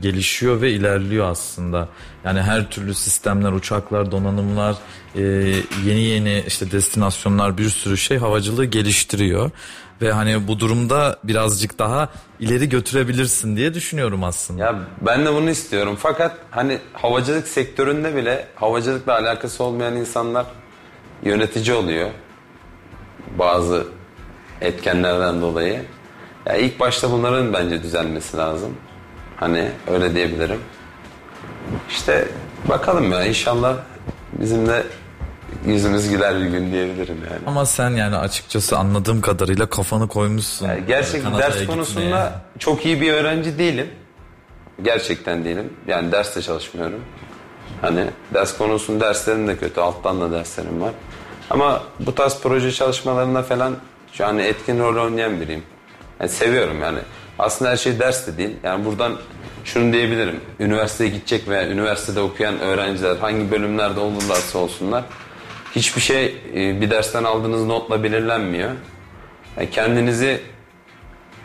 gelişiyor 0.00 0.60
ve 0.60 0.72
ilerliyor 0.72 1.30
aslında. 1.30 1.88
Yani 2.24 2.42
her 2.42 2.70
türlü 2.70 2.94
sistemler, 2.94 3.52
uçaklar, 3.52 4.10
donanımlar, 4.10 4.76
e, 5.14 5.22
yeni 5.84 6.00
yeni 6.00 6.44
işte 6.46 6.70
destinasyonlar 6.70 7.58
bir 7.58 7.68
sürü 7.68 7.96
şey 7.96 8.18
havacılığı 8.18 8.64
geliştiriyor. 8.64 9.50
Ve 10.02 10.12
hani 10.12 10.48
bu 10.48 10.60
durumda 10.60 11.18
birazcık 11.24 11.78
daha 11.78 12.08
ileri 12.40 12.68
götürebilirsin 12.68 13.56
diye 13.56 13.74
düşünüyorum 13.74 14.24
aslında. 14.24 14.64
Ya 14.64 14.78
ben 15.00 15.26
de 15.26 15.34
bunu 15.34 15.50
istiyorum. 15.50 15.96
Fakat 15.98 16.36
hani 16.50 16.78
havacılık 16.92 17.48
sektöründe 17.48 18.16
bile 18.16 18.48
havacılıkla 18.54 19.14
alakası 19.14 19.64
olmayan 19.64 19.96
insanlar 19.96 20.46
yönetici 21.22 21.76
oluyor. 21.76 22.10
Bazı 23.38 23.86
etkenlerden 24.60 25.40
dolayı. 25.40 25.84
Ya 26.46 26.56
ilk 26.56 26.80
başta 26.80 27.12
bunların 27.12 27.52
bence 27.52 27.82
düzelmesi 27.82 28.36
lazım. 28.36 28.74
Hani 29.36 29.70
öyle 29.90 30.14
diyebilirim. 30.14 30.60
İşte 31.90 32.28
bakalım 32.68 33.12
ya 33.12 33.24
inşallah 33.24 33.76
bizim 34.32 34.66
de 34.66 34.82
yüzümüz 35.66 36.08
güler 36.10 36.40
bir 36.40 36.46
gün 36.46 36.72
diyebilirim 36.72 37.18
yani. 37.30 37.40
Ama 37.46 37.66
sen 37.66 37.90
yani 37.90 38.16
açıkçası 38.16 38.78
anladığım 38.78 39.20
kadarıyla 39.20 39.66
kafanı 39.66 40.08
koymuşsun. 40.08 40.66
Yani 40.68 40.86
gerçek 40.86 41.22
Kanada'ya 41.22 41.46
ders 41.46 41.58
gitmeye. 41.58 41.74
konusunda 41.74 42.42
çok 42.58 42.86
iyi 42.86 43.00
bir 43.00 43.12
öğrenci 43.12 43.58
değilim. 43.58 43.90
Gerçekten 44.82 45.44
değilim. 45.44 45.72
Yani 45.86 46.12
derste 46.12 46.42
çalışmıyorum. 46.42 47.00
Hani 47.80 48.04
ders 48.34 48.58
konusunda 48.58 49.04
derslerim 49.04 49.48
de 49.48 49.56
kötü. 49.56 49.80
Alttan 49.80 50.20
da 50.20 50.30
derslerim 50.30 50.80
var. 50.80 50.92
Ama 51.50 51.82
bu 52.00 52.14
tarz 52.14 52.40
proje 52.42 52.72
çalışmalarında 52.72 53.42
falan 53.42 53.76
şu 54.12 54.26
an 54.26 54.38
etkin 54.38 54.78
rol 54.78 55.04
oynayan 55.04 55.40
biriyim. 55.40 55.62
Yani 56.20 56.30
seviyorum 56.30 56.80
yani. 56.82 56.98
Aslında 57.38 57.70
her 57.70 57.76
şey 57.76 57.98
ders 57.98 58.26
de 58.26 58.38
değil. 58.38 58.56
Yani 58.64 58.84
buradan 58.84 59.16
şunu 59.64 59.92
diyebilirim. 59.92 60.40
Üniversiteye 60.60 61.10
gidecek 61.10 61.48
veya 61.48 61.68
üniversitede 61.68 62.20
okuyan 62.20 62.60
öğrenciler 62.60 63.16
hangi 63.16 63.50
bölümlerde 63.50 64.00
olurlarsa 64.00 64.58
olsunlar 64.58 65.04
hiçbir 65.76 66.00
şey 66.00 66.36
e, 66.54 66.80
bir 66.80 66.90
dersten 66.90 67.24
aldığınız 67.24 67.64
notla 67.64 68.02
belirlenmiyor. 68.02 68.70
Yani 69.56 69.70
kendinizi 69.70 70.40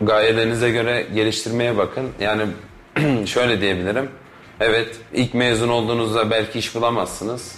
gayelerinize 0.02 0.72
göre 0.72 1.06
geliştirmeye 1.16 1.78
bakın. 1.78 2.10
Yani 2.20 2.44
şöyle 3.28 3.62
diyebilirim. 3.62 4.10
Evet 4.60 4.96
ilk 5.14 5.34
mezun 5.34 5.70
olduğunuzda 5.70 6.32
belki 6.32 6.60
iş 6.60 6.76
bulamazsınız. 6.76 7.56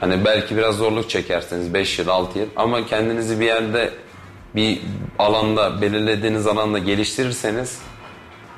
Hani 0.00 0.24
belki 0.24 0.56
biraz 0.56 0.76
zorluk 0.76 1.10
çekersiniz 1.10 1.74
5 1.74 1.98
yıl 1.98 2.08
6 2.08 2.38
yıl 2.38 2.46
ama 2.56 2.86
kendinizi 2.86 3.40
bir 3.40 3.46
yerde 3.46 3.90
bir 4.54 4.80
alanda 5.18 5.80
belirlediğiniz 5.80 6.46
alanda 6.46 6.78
geliştirirseniz 6.78 7.78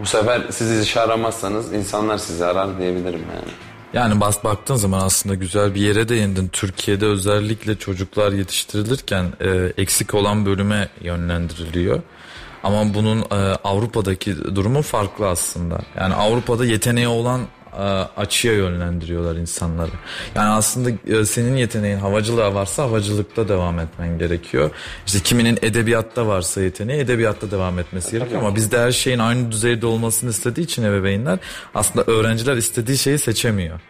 bu 0.00 0.06
sefer 0.06 0.42
siz 0.50 0.82
iş 0.82 0.96
aramazsanız 0.96 1.72
insanlar 1.72 2.18
sizi 2.18 2.44
arar 2.44 2.78
diyebilirim 2.78 3.24
yani. 3.34 3.52
Yani 3.92 4.20
bas 4.20 4.44
baktığın 4.44 4.74
zaman 4.74 5.00
aslında 5.00 5.34
güzel 5.34 5.74
bir 5.74 5.80
yere 5.80 6.08
değindin. 6.08 6.48
Türkiye'de 6.48 7.06
özellikle 7.06 7.78
çocuklar 7.78 8.32
yetiştirilirken 8.32 9.24
e, 9.40 9.72
eksik 9.82 10.14
olan 10.14 10.46
bölüme 10.46 10.88
yönlendiriliyor. 11.00 12.02
Ama 12.62 12.94
bunun 12.94 13.20
e, 13.20 13.34
Avrupa'daki 13.64 14.44
durumu 14.54 14.82
farklı 14.82 15.28
aslında. 15.28 15.80
Yani 15.96 16.14
Avrupa'da 16.14 16.64
yeteneği 16.64 17.08
olan 17.08 17.40
açıya 18.16 18.54
yönlendiriyorlar 18.54 19.36
insanları. 19.36 19.90
Yani 20.34 20.48
aslında 20.48 20.90
e, 21.06 21.24
senin 21.24 21.56
yeteneğin 21.56 21.98
havacılığa 21.98 22.54
varsa 22.54 22.82
havacılıkta 22.82 23.48
devam 23.48 23.78
etmen 23.78 24.18
gerekiyor. 24.18 24.70
İşte 25.06 25.20
kiminin 25.20 25.58
edebiyatta 25.62 26.26
varsa 26.26 26.60
yeteneği 26.60 27.00
edebiyatta 27.00 27.50
devam 27.50 27.78
etmesi 27.78 28.10
gerekiyor. 28.10 28.40
Ama 28.40 28.56
bizde 28.56 28.78
her 28.78 28.92
şeyin 28.92 29.18
aynı 29.18 29.52
düzeyde 29.52 29.86
olmasını 29.86 30.30
istediği 30.30 30.62
için 30.62 30.82
ebeveynler 30.82 31.38
aslında 31.74 32.12
öğrenciler 32.12 32.56
istediği 32.56 32.98
şeyi 32.98 33.18
seçemiyor. 33.18 33.80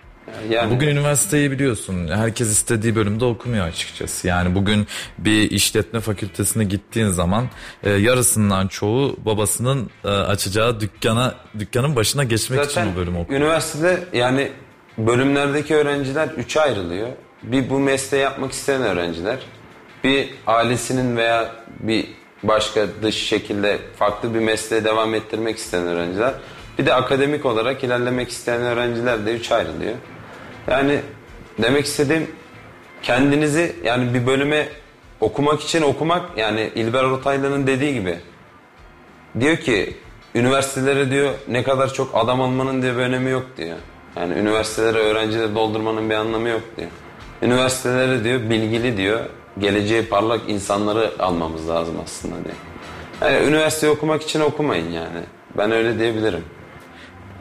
Yani 0.51 0.75
Bugün 0.75 0.89
üniversiteyi 0.89 1.51
biliyorsun. 1.51 2.09
Herkes 2.09 2.49
istediği 2.49 2.97
bölümde 2.97 3.25
okumuyor 3.25 3.67
açıkçası. 3.67 4.29
Yani 4.29 4.55
bugün 4.55 4.87
bir 5.19 5.51
işletme 5.51 6.01
fakültesine 6.01 6.65
gittiğin 6.65 7.09
zaman 7.09 7.47
e, 7.83 7.91
yarısından 7.91 8.69
çoğu 8.69 9.17
babasının 9.25 9.91
e, 10.05 10.09
açacağı 10.09 10.81
dükkana 10.81 11.35
dükkanın 11.59 11.97
başına 11.97 12.25
geçmek 12.25 12.65
için 12.65 12.83
bu 12.93 12.99
bölüm 13.01 13.17
okuyor. 13.17 13.41
üniversitede 13.41 14.05
yani 14.13 14.51
bölümlerdeki 14.99 15.75
öğrenciler 15.75 16.29
üçe 16.29 16.61
ayrılıyor. 16.61 17.09
Bir 17.43 17.71
bu 17.71 17.79
mesleği 17.79 18.23
yapmak 18.23 18.53
isteyen 18.53 18.83
öğrenciler, 18.83 19.39
bir 20.05 20.31
ailesinin 20.47 21.17
veya 21.17 21.53
bir 21.81 22.07
başka 22.43 22.87
dış 23.03 23.15
şekilde 23.15 23.79
farklı 23.97 24.35
bir 24.35 24.41
mesleğe 24.41 24.85
devam 24.85 25.15
ettirmek 25.15 25.57
isteyen 25.57 25.87
öğrenciler, 25.87 26.35
bir 26.79 26.87
de 26.87 26.95
akademik 26.95 27.47
olarak 27.47 27.85
ilerlemek 27.85 28.31
isteyen 28.31 28.63
öğrenciler 28.63 29.27
de 29.27 29.33
üç 29.33 29.53
ayrılıyor. 29.53 29.95
Yani 30.71 31.01
demek 31.59 31.85
istediğim 31.85 32.31
kendinizi 33.03 33.77
yani 33.85 34.15
bir 34.15 34.27
bölüme 34.27 34.69
okumak 35.21 35.61
için 35.61 35.83
okumak 35.83 36.39
yani 36.39 36.71
İlber 36.75 37.05
Ortaylı'nın 37.05 37.67
dediği 37.67 37.95
gibi 37.95 38.19
diyor 39.41 39.57
ki 39.57 39.97
üniversitelere 40.35 41.11
diyor 41.11 41.35
ne 41.49 41.63
kadar 41.63 41.93
çok 41.93 42.11
adam 42.15 42.41
almanın 42.41 42.83
diye 42.83 42.93
bir 42.93 43.01
önemi 43.01 43.31
yok 43.31 43.47
diyor. 43.57 43.77
Yani 44.17 44.35
üniversitelere 44.35 44.99
öğrencileri 44.99 45.55
doldurmanın 45.55 46.11
bir 46.11 46.15
anlamı 46.15 46.49
yok 46.49 46.63
diyor. 46.77 46.91
Üniversitelere 47.43 48.25
diyor 48.25 48.51
bilgili 48.51 48.97
diyor 48.97 49.21
geleceği 49.59 50.07
parlak 50.07 50.41
insanları 50.49 51.13
almamız 51.19 51.69
lazım 51.69 51.95
aslında 52.05 52.35
diyor. 52.35 52.57
Yani 53.21 53.49
üniversite 53.49 53.91
okumak 53.91 54.23
için 54.23 54.41
okumayın 54.41 54.91
yani. 54.91 55.21
Ben 55.59 55.73
öyle 55.73 55.99
diyebilirim. 55.99 56.45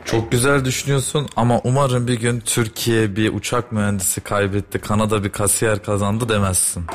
Çok 0.05 0.31
güzel 0.31 0.65
düşünüyorsun 0.65 1.29
ama 1.35 1.61
umarım 1.63 2.07
bir 2.07 2.19
gün 2.19 2.39
Türkiye 2.39 3.15
bir 3.15 3.33
uçak 3.33 3.71
mühendisi 3.71 4.21
kaybetti, 4.21 4.79
Kanada 4.79 5.23
bir 5.23 5.29
kasiyer 5.29 5.83
kazandı 5.83 6.29
demezsin. 6.29 6.85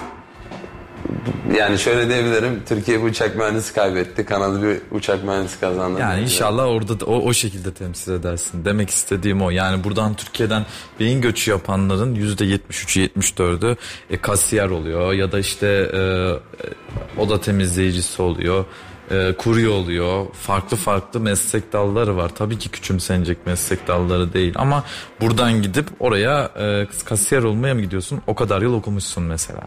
Yani 1.59 1.79
şöyle 1.79 2.09
diyebilirim. 2.09 2.63
Türkiye 2.69 2.99
bir 2.99 3.05
uçak 3.05 3.37
mühendisi 3.37 3.75
kaybetti. 3.75 4.25
Kanada 4.25 4.63
bir 4.63 4.79
uçak 4.91 5.25
mühendisi 5.25 5.61
kazandı. 5.61 6.01
Yani 6.01 6.23
inşallah 6.23 6.67
orada 6.67 7.01
da 7.01 7.05
o, 7.05 7.15
o 7.15 7.33
şekilde 7.33 7.75
temsil 7.75 8.13
edersin. 8.13 8.65
Demek 8.65 8.91
istediğim 8.91 9.43
o. 9.43 9.51
Yani 9.51 9.85
buradan 9.85 10.15
Türkiye'den 10.15 10.67
beyin 11.01 11.21
göçü 11.21 11.51
yapanların 11.51 12.15
%73'ü 12.15 13.09
74'ü 13.09 13.77
e, 14.11 14.17
kasiyer 14.21 14.71
oluyor 14.71 15.13
ya 15.13 15.33
da 15.33 15.39
işte 15.39 15.67
e, 15.93 15.99
e, 15.99 17.21
oda 17.21 17.41
temizleyicisi 17.41 18.23
oluyor. 18.23 18.65
E, 19.11 19.35
kurye 19.39 19.69
oluyor. 19.69 20.27
Farklı 20.33 20.77
farklı 20.77 21.21
meslek 21.21 21.73
dalları 21.73 22.17
var. 22.17 22.31
Tabii 22.35 22.59
ki 22.59 22.69
küçümsenecek 22.69 23.47
meslek 23.47 23.89
dalları 23.89 24.33
değil 24.33 24.55
ama 24.57 24.85
buradan 25.21 25.63
gidip 25.63 25.87
oraya 26.01 26.51
e, 26.59 26.87
kasiyer 27.05 27.43
olmaya 27.43 27.75
mı 27.75 27.81
gidiyorsun? 27.81 28.21
O 28.27 28.35
kadar 28.35 28.63
yıl 28.63 28.75
okumuşsun 28.75 29.23
mesela. 29.25 29.61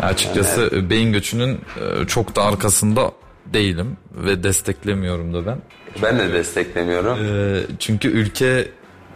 Açıkçası 0.00 0.70
e, 0.72 0.90
beyin 0.90 1.12
göçünün 1.12 1.54
e, 1.54 2.06
çok 2.06 2.36
da 2.36 2.44
arkasında 2.44 3.12
değilim 3.46 3.96
ve 4.12 4.42
desteklemiyorum 4.42 5.34
da 5.34 5.46
ben. 5.46 5.58
Ben 6.02 6.18
de 6.18 6.32
desteklemiyorum. 6.32 7.18
E, 7.24 7.60
çünkü 7.78 8.08
ülke 8.08 8.68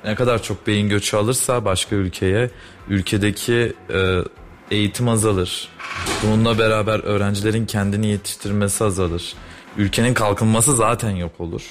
ne 0.05 0.15
kadar 0.15 0.43
çok 0.43 0.67
beyin 0.67 0.89
göçü 0.89 1.17
alırsa 1.17 1.65
başka 1.65 1.97
ülkeye 1.97 2.51
ülkedeki 2.89 3.73
e, 3.91 4.19
eğitim 4.73 5.09
azalır. 5.09 5.69
Bununla 6.23 6.59
beraber 6.59 7.01
öğrencilerin 7.01 7.67
kendini 7.67 8.07
yetiştirmesi 8.07 8.85
azalır. 8.85 9.35
Ülkenin 9.77 10.15
kalkınması 10.15 10.77
zaten 10.77 11.11
yok 11.11 11.33
olur. 11.39 11.63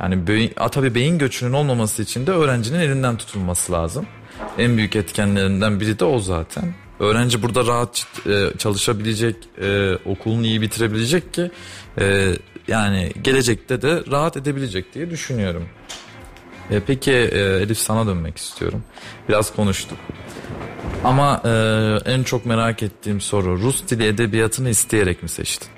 Yani 0.00 0.26
beyin, 0.26 0.52
tabii 0.72 0.94
beyin 0.94 1.18
göçünün 1.18 1.52
olmaması 1.52 2.02
için 2.02 2.26
de 2.26 2.30
öğrencinin 2.30 2.78
elinden 2.78 3.16
tutulması 3.16 3.72
lazım. 3.72 4.06
En 4.58 4.76
büyük 4.76 4.96
etkenlerinden 4.96 5.80
biri 5.80 5.98
de 5.98 6.04
o 6.04 6.18
zaten. 6.18 6.74
Öğrenci 7.00 7.42
burada 7.42 7.66
rahat 7.66 8.06
e, 8.26 8.58
çalışabilecek, 8.58 9.36
e, 9.62 9.96
okulunu 10.06 10.46
iyi 10.46 10.60
bitirebilecek 10.60 11.34
ki 11.34 11.50
e, 12.00 12.32
yani 12.68 13.12
gelecekte 13.22 13.82
de 13.82 14.02
rahat 14.10 14.36
edebilecek 14.36 14.94
diye 14.94 15.10
düşünüyorum. 15.10 15.68
E, 16.70 16.80
peki 16.80 17.12
e, 17.12 17.38
Elif 17.38 17.78
sana 17.78 18.06
dönmek 18.06 18.36
istiyorum. 18.36 18.82
Biraz 19.28 19.54
konuştuk. 19.56 19.98
Ama 21.04 21.42
e, 21.44 21.50
en 22.12 22.22
çok 22.22 22.46
merak 22.46 22.82
ettiğim 22.82 23.20
soru 23.20 23.58
Rus 23.58 23.88
dili 23.88 24.06
edebiyatını 24.06 24.70
isteyerek 24.70 25.22
mi 25.22 25.28
seçtin? 25.28 25.68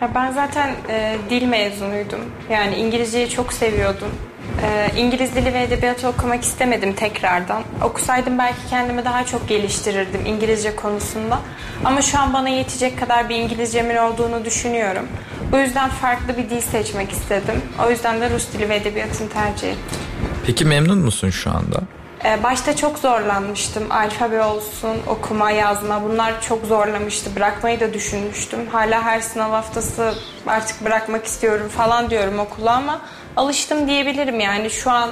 Ya 0.00 0.10
ben 0.14 0.32
zaten 0.32 0.74
e, 0.88 1.16
dil 1.30 1.42
mezunuydum. 1.42 2.20
Yani 2.50 2.76
İngilizceyi 2.76 3.28
çok 3.28 3.52
seviyordum. 3.52 4.08
E, 4.62 4.90
İngiliz 5.00 5.34
dili 5.34 5.54
ve 5.54 5.62
edebiyatı 5.62 6.08
okumak 6.08 6.42
istemedim 6.42 6.92
tekrardan. 6.92 7.62
Okusaydım 7.84 8.38
belki 8.38 8.58
kendimi 8.70 9.04
daha 9.04 9.24
çok 9.26 9.48
geliştirirdim 9.48 10.26
İngilizce 10.26 10.76
konusunda. 10.76 11.40
Ama 11.84 12.02
şu 12.02 12.18
an 12.18 12.34
bana 12.34 12.48
yetecek 12.48 12.98
kadar 12.98 13.28
bir 13.28 13.36
İngilizcemin 13.36 13.96
olduğunu 13.96 14.44
düşünüyorum. 14.44 15.06
Bu 15.52 15.58
yüzden 15.58 15.88
farklı 15.90 16.36
bir 16.36 16.50
dil 16.50 16.60
seçmek 16.60 17.12
istedim. 17.12 17.62
O 17.86 17.90
yüzden 17.90 18.20
de 18.20 18.30
Rus 18.30 18.52
dili 18.52 18.68
ve 18.68 18.76
edebiyatını 18.76 19.28
tercih 19.28 19.68
ettim. 19.68 19.98
Peki 20.46 20.64
memnun 20.64 20.98
musun 20.98 21.30
şu 21.30 21.50
anda? 21.50 21.80
Ee, 22.24 22.42
Başta 22.42 22.76
çok 22.76 22.98
zorlanmıştım. 22.98 23.92
Alfabe 23.92 24.42
olsun, 24.42 24.96
okuma, 25.06 25.50
yazma 25.50 26.02
bunlar 26.04 26.42
çok 26.42 26.64
zorlamıştı. 26.66 27.36
Bırakmayı 27.36 27.80
da 27.80 27.94
düşünmüştüm. 27.94 28.66
Hala 28.72 29.02
her 29.02 29.20
sınav 29.20 29.50
haftası 29.50 30.14
artık 30.46 30.84
bırakmak 30.84 31.24
istiyorum 31.24 31.68
falan 31.68 32.10
diyorum 32.10 32.38
okula 32.38 32.72
ama 32.72 33.00
alıştım 33.36 33.88
diyebilirim 33.88 34.40
yani. 34.40 34.70
Şu 34.70 34.90
an 34.90 35.10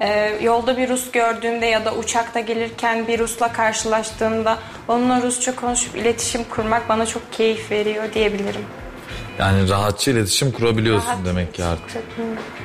e, 0.00 0.32
yolda 0.42 0.76
bir 0.76 0.88
Rus 0.88 1.10
gördüğümde 1.10 1.66
ya 1.66 1.84
da 1.84 1.94
uçakta 1.94 2.40
gelirken 2.40 3.08
bir 3.08 3.18
Rus'la 3.18 3.52
karşılaştığımda 3.52 4.58
onunla 4.88 5.22
Rusça 5.22 5.56
konuşup 5.56 5.96
iletişim 5.96 6.44
kurmak 6.44 6.88
bana 6.88 7.06
çok 7.06 7.32
keyif 7.32 7.70
veriyor 7.70 8.04
diyebilirim. 8.14 8.64
Yani 9.38 9.68
rahatça 9.68 10.10
iletişim 10.10 10.52
kurabiliyorsun 10.52 11.08
Rahat 11.08 11.24
demek 11.26 11.54
ki 11.54 11.64
artık. 11.64 12.02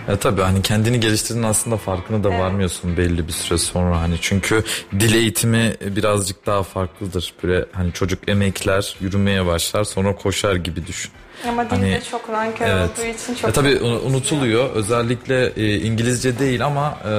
Ya 0.10 0.16
tabii 0.20 0.42
hani 0.42 0.62
kendini 0.62 1.00
geliştirdiğin 1.00 1.46
aslında 1.46 1.78
farkına 1.78 2.24
da 2.24 2.30
varmıyorsun 2.30 2.98
belli 2.98 3.28
bir 3.28 3.32
süre 3.34 3.58
sonra 3.58 4.02
hani 4.02 4.16
çünkü 4.22 4.64
dil 5.00 5.14
eğitimi 5.16 5.74
birazcık 5.82 6.46
daha 6.46 6.64
farklıdır. 6.64 7.34
Böyle 7.44 7.66
hani 7.72 7.94
çocuk 7.94 8.30
emekler, 8.30 8.96
yürümeye 9.02 9.46
başlar, 9.46 9.84
sonra 9.84 10.16
koşar 10.16 10.56
gibi 10.56 10.88
düşün. 10.88 11.12
Ama 11.50 11.66
dil 11.66 11.70
Hani- 11.70 11.92
de 11.92 12.02
çok 12.12 12.30
nankör 12.30 12.66
Evet. 12.68 12.90
olduğu 13.00 13.08
için 13.08 13.34
çok... 13.36 13.44
Ya 13.44 13.52
tabii 13.52 13.76
unu- 13.80 14.00
unutuluyor. 14.02 14.70
Özellikle 14.70 15.46
e, 15.48 15.76
İngilizce 15.80 16.40
değil 16.40 16.66
ama 16.66 16.98
e, 17.06 17.10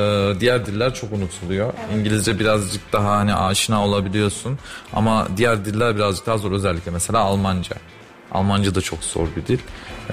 diğer 0.41 0.67
diller 0.67 0.95
çok 0.95 1.13
unutuluyor. 1.13 1.73
İngilizce 1.99 2.39
birazcık 2.39 2.93
daha 2.93 3.11
hani 3.17 3.35
aşina 3.35 3.85
olabiliyorsun 3.85 4.59
ama 4.93 5.29
diğer 5.37 5.65
diller 5.65 5.97
birazcık 5.97 6.27
daha 6.27 6.39
zor. 6.39 6.53
Özellikle 6.53 6.91
mesela 6.91 7.19
Almanca. 7.19 7.77
Almanca 8.33 8.75
da 8.75 8.81
çok 8.81 9.05
zor 9.05 9.29
bir 9.37 9.47
dil. 9.47 9.59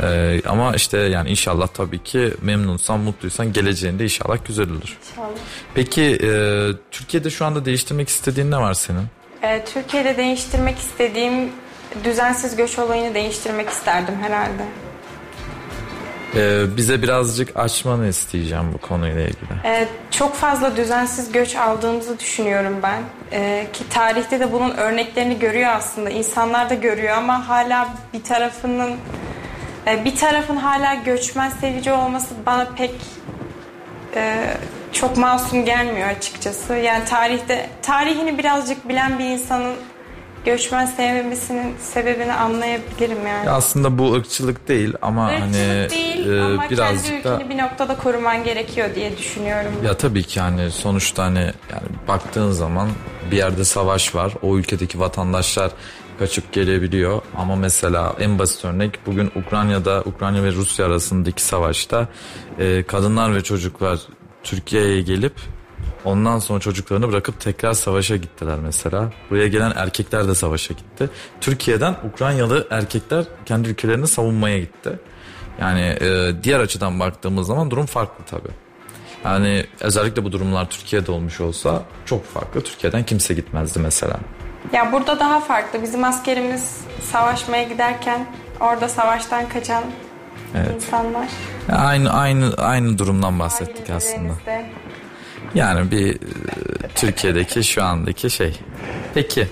E, 0.04 0.42
ama 0.46 0.76
işte 0.76 0.98
yani 0.98 1.30
inşallah 1.30 1.68
tabii 1.68 2.04
ki 2.04 2.34
memnunsan, 2.42 3.00
mutluysan 3.00 3.54
geleceğinde 3.54 4.04
inşallah 4.04 4.38
güzel 4.48 4.70
olur. 4.70 4.98
İnşallah. 5.12 5.28
Peki 5.76 6.04
e, 6.04 6.30
Türkiye'de 6.92 7.30
şu 7.30 7.46
anda 7.46 7.66
değiştirmek 7.66 8.10
istediğin 8.10 8.52
ne 8.52 8.58
var 8.58 8.74
senin? 8.74 9.06
Ee, 9.44 9.66
Türkiye'de 9.74 10.18
değiştirmek 10.18 10.78
istediğim 10.78 11.52
düzensiz 12.04 12.56
göç 12.56 12.80
olayını 12.80 13.14
değiştirmek 13.14 13.70
isterdim 13.70 14.16
herhalde. 14.22 14.64
Ee, 16.36 16.78
bize 16.78 17.02
birazcık 17.02 17.58
açmanı 17.58 18.08
isteyeceğim 18.08 18.74
bu 18.74 18.78
konuyla 18.78 19.22
ilgili. 19.22 19.54
Ee, 19.66 19.88
çok 20.12 20.36
fazla 20.36 20.76
düzensiz 20.76 21.32
göç 21.32 21.56
aldığımızı 21.56 22.20
düşünüyorum 22.20 22.80
ben. 22.84 23.02
Ee, 23.32 23.68
ki 23.74 23.90
tarihte 23.90 24.40
de 24.40 24.52
bunun 24.54 24.72
örneklerini 24.72 25.40
görüyor 25.40 25.70
aslında. 25.74 26.10
İnsanlar 26.10 26.70
da 26.70 26.74
görüyor 26.74 27.18
ama 27.18 27.50
hala 27.50 27.90
bir 28.14 28.24
tarafının 28.24 28.96
e, 29.88 30.06
bir 30.06 30.16
tarafın 30.16 30.56
hala 30.56 30.94
göçmen 30.94 31.50
sevici 31.50 31.92
olması 31.92 32.36
bana 32.46 32.68
pek 32.78 32.96
e, 34.16 34.54
çok 34.94 35.18
masum 35.18 35.66
gelmiyor 35.66 36.08
açıkçası. 36.10 36.74
Yani 36.74 37.06
tarihte 37.06 37.70
tarihini 37.82 38.38
birazcık 38.38 38.90
bilen 38.90 39.20
bir 39.20 39.26
insanın 39.26 39.76
göçmen 40.48 40.86
sevmemesinin 40.86 41.76
sebebini 41.80 42.34
anlayabilirim 42.34 43.28
yani. 43.28 43.46
Ya 43.46 43.52
aslında 43.52 43.98
bu 43.98 44.14
ırkçılık 44.14 44.68
değil 44.68 44.94
ama 45.02 45.26
hani 45.26 45.58
Irkçılık 45.58 45.92
değil 45.92 46.28
e, 46.28 46.42
ama 46.42 46.58
kendi 46.58 46.74
birazcık 46.74 47.24
da 47.24 47.36
ülkeni 47.36 47.50
bir 47.50 47.58
noktada 47.58 47.98
koruman 47.98 48.44
gerekiyor 48.44 48.96
diye 48.96 49.18
düşünüyorum. 49.18 49.72
ya 49.86 49.98
tabii 49.98 50.24
ki 50.24 50.40
hani 50.40 50.72
sonuçta 50.72 51.24
hani 51.24 51.40
yani 51.40 51.88
baktığın 52.08 52.52
zaman 52.52 52.90
bir 53.32 53.38
yerde 53.38 53.64
savaş 53.64 54.16
var. 54.16 54.34
O 54.42 54.58
ülkedeki 54.58 55.00
vatandaşlar 55.00 55.72
kaçıp 56.20 56.54
gelebiliyor 56.54 57.22
ama 57.38 57.56
mesela 57.56 58.16
en 58.20 58.40
basit 58.40 58.66
örnek 58.66 59.00
bugün 59.06 59.32
Ukrayna'da 59.36 60.04
Ukrayna 60.06 60.44
ve 60.44 60.52
Rusya 60.52 60.86
arasındaki 60.86 61.42
savaşta 61.42 62.08
e, 62.60 62.84
kadınlar 62.84 63.36
ve 63.36 63.44
çocuklar 63.44 64.00
Türkiye'ye 64.44 65.02
gelip 65.02 65.34
ondan 66.06 66.40
sonra 66.40 66.60
çocuklarını 66.60 67.10
bırakıp 67.12 67.40
tekrar 67.40 67.74
savaşa 67.74 68.16
gittiler 68.16 68.60
mesela. 68.64 69.12
Buraya 69.30 69.48
gelen 69.48 69.74
erkekler 69.76 70.28
de 70.28 70.36
savaşa 70.36 70.74
gitti. 70.74 71.10
Türkiye'den 71.42 71.96
Ukraynalı 72.14 72.68
erkekler 72.70 73.26
kendi 73.46 73.70
ülkelerini 73.70 74.08
savunmaya 74.08 74.60
gitti. 74.60 75.00
Yani 75.62 75.82
e, 75.82 76.32
diğer 76.44 76.60
açıdan 76.60 77.00
baktığımız 77.00 77.48
zaman 77.48 77.72
durum 77.72 77.86
farklı 77.86 78.24
tabii. 78.26 78.52
Yani 79.26 79.66
özellikle 79.80 80.24
bu 80.24 80.32
durumlar 80.32 80.70
Türkiye'de 80.70 81.12
olmuş 81.12 81.42
olsa 81.42 81.84
çok 82.06 82.26
farklı. 82.26 82.62
Türkiye'den 82.62 83.04
kimse 83.04 83.34
gitmezdi 83.34 83.80
mesela. 83.80 84.18
Ya 84.74 84.92
burada 84.92 85.20
daha 85.20 85.40
farklı. 85.40 85.82
Bizim 85.82 86.04
askerimiz 86.04 86.82
savaşmaya 87.12 87.64
giderken 87.64 88.28
orada 88.60 88.90
savaştan 88.90 89.50
kaçan 89.50 89.84
insanlar. 90.76 91.28
Aynı 91.72 92.14
aynı 92.14 92.54
aynı 92.58 92.98
durumdan 92.98 93.40
bahsettik 93.40 93.90
aslında. 93.90 94.34
Yani 95.56 95.92
bir 95.92 96.16
e, 96.16 96.18
Türkiye'deki 96.96 97.64
şu 97.64 97.84
andaki 97.84 98.30
şey. 98.30 98.60
Peki. 99.14 99.48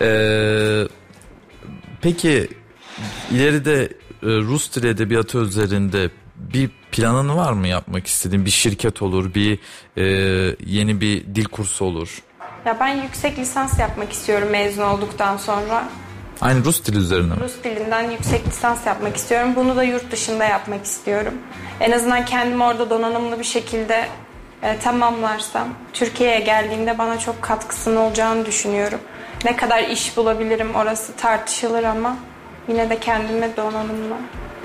Ee, 0.00 0.82
peki 2.02 2.48
ileride 3.30 3.82
e, 3.82 3.88
Rus 4.22 4.76
dili 4.76 4.88
edebiyatı 4.88 5.38
üzerinde 5.38 6.10
bir 6.36 6.70
planın 6.92 7.36
var 7.36 7.52
mı 7.52 7.68
yapmak 7.68 8.06
istediğin? 8.06 8.44
Bir 8.44 8.50
şirket 8.50 9.02
olur, 9.02 9.34
bir 9.34 9.58
e, 9.96 10.04
yeni 10.66 11.00
bir 11.00 11.34
dil 11.34 11.44
kursu 11.44 11.84
olur. 11.84 12.22
Ya 12.66 12.76
ben 12.80 13.02
yüksek 13.02 13.38
lisans 13.38 13.78
yapmak 13.78 14.12
istiyorum 14.12 14.48
mezun 14.50 14.82
olduktan 14.82 15.36
sonra. 15.36 15.88
Aynı 16.40 16.64
Rus 16.64 16.84
dili 16.84 16.98
üzerine 16.98 17.34
mi? 17.34 17.40
Rus 17.40 17.64
dilinden 17.64 18.10
yüksek 18.10 18.46
lisans 18.46 18.86
yapmak 18.86 19.16
istiyorum. 19.16 19.52
Bunu 19.56 19.76
da 19.76 19.82
yurt 19.82 20.12
dışında 20.12 20.44
yapmak 20.44 20.84
istiyorum. 20.84 21.34
En 21.80 21.92
azından 21.92 22.24
kendimi 22.24 22.64
orada 22.64 22.90
donanımlı 22.90 23.38
bir 23.38 23.44
şekilde 23.44 24.08
e, 24.62 24.78
tamamlarsam 24.78 25.68
Türkiye'ye 25.92 26.40
geldiğimde 26.40 26.98
bana 26.98 27.18
çok 27.18 27.42
katkısının 27.42 27.96
olacağını 27.96 28.46
düşünüyorum. 28.46 29.00
Ne 29.44 29.56
kadar 29.56 29.82
iş 29.82 30.16
bulabilirim 30.16 30.74
orası 30.74 31.16
tartışılır 31.16 31.84
ama 31.84 32.16
yine 32.68 32.90
de 32.90 33.00
kendime 33.00 33.56
donanımlı. 33.56 34.16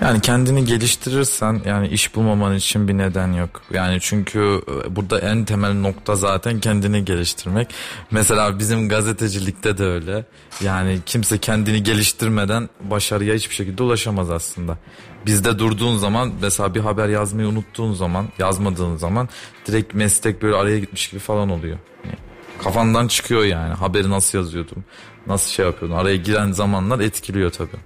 Yani 0.01 0.21
kendini 0.21 0.65
geliştirirsen 0.65 1.61
yani 1.65 1.87
iş 1.87 2.15
bulmaman 2.15 2.55
için 2.55 2.87
bir 2.87 2.97
neden 2.97 3.33
yok. 3.33 3.61
Yani 3.73 3.97
çünkü 4.01 4.61
e, 4.67 4.95
burada 4.95 5.19
en 5.19 5.45
temel 5.45 5.73
nokta 5.73 6.15
zaten 6.15 6.59
kendini 6.59 7.05
geliştirmek. 7.05 7.67
Mesela 8.11 8.59
bizim 8.59 8.89
gazetecilikte 8.89 9.77
de 9.77 9.83
öyle. 9.83 10.25
Yani 10.61 10.99
kimse 11.05 11.37
kendini 11.37 11.83
geliştirmeden 11.83 12.69
başarıya 12.81 13.35
hiçbir 13.35 13.55
şekilde 13.55 13.83
ulaşamaz 13.83 14.31
aslında. 14.31 14.77
Bizde 15.25 15.59
durduğun 15.59 15.97
zaman 15.97 16.31
mesela 16.41 16.75
bir 16.75 16.79
haber 16.79 17.09
yazmayı 17.09 17.47
unuttuğun 17.47 17.93
zaman 17.93 18.27
yazmadığın 18.39 18.97
zaman 18.97 19.29
direkt 19.67 19.93
meslek 19.93 20.41
böyle 20.41 20.55
araya 20.55 20.79
gitmiş 20.79 21.07
gibi 21.07 21.19
falan 21.19 21.49
oluyor. 21.49 21.77
Yani 22.05 22.15
kafandan 22.63 23.07
çıkıyor 23.07 23.43
yani 23.43 23.73
haberi 23.73 24.09
nasıl 24.09 24.37
yazıyordum 24.37 24.83
nasıl 25.27 25.51
şey 25.51 25.65
yapıyordum 25.65 25.97
araya 25.97 26.15
giren 26.15 26.51
zamanlar 26.51 26.99
etkiliyor 26.99 27.51
tabii. 27.51 27.77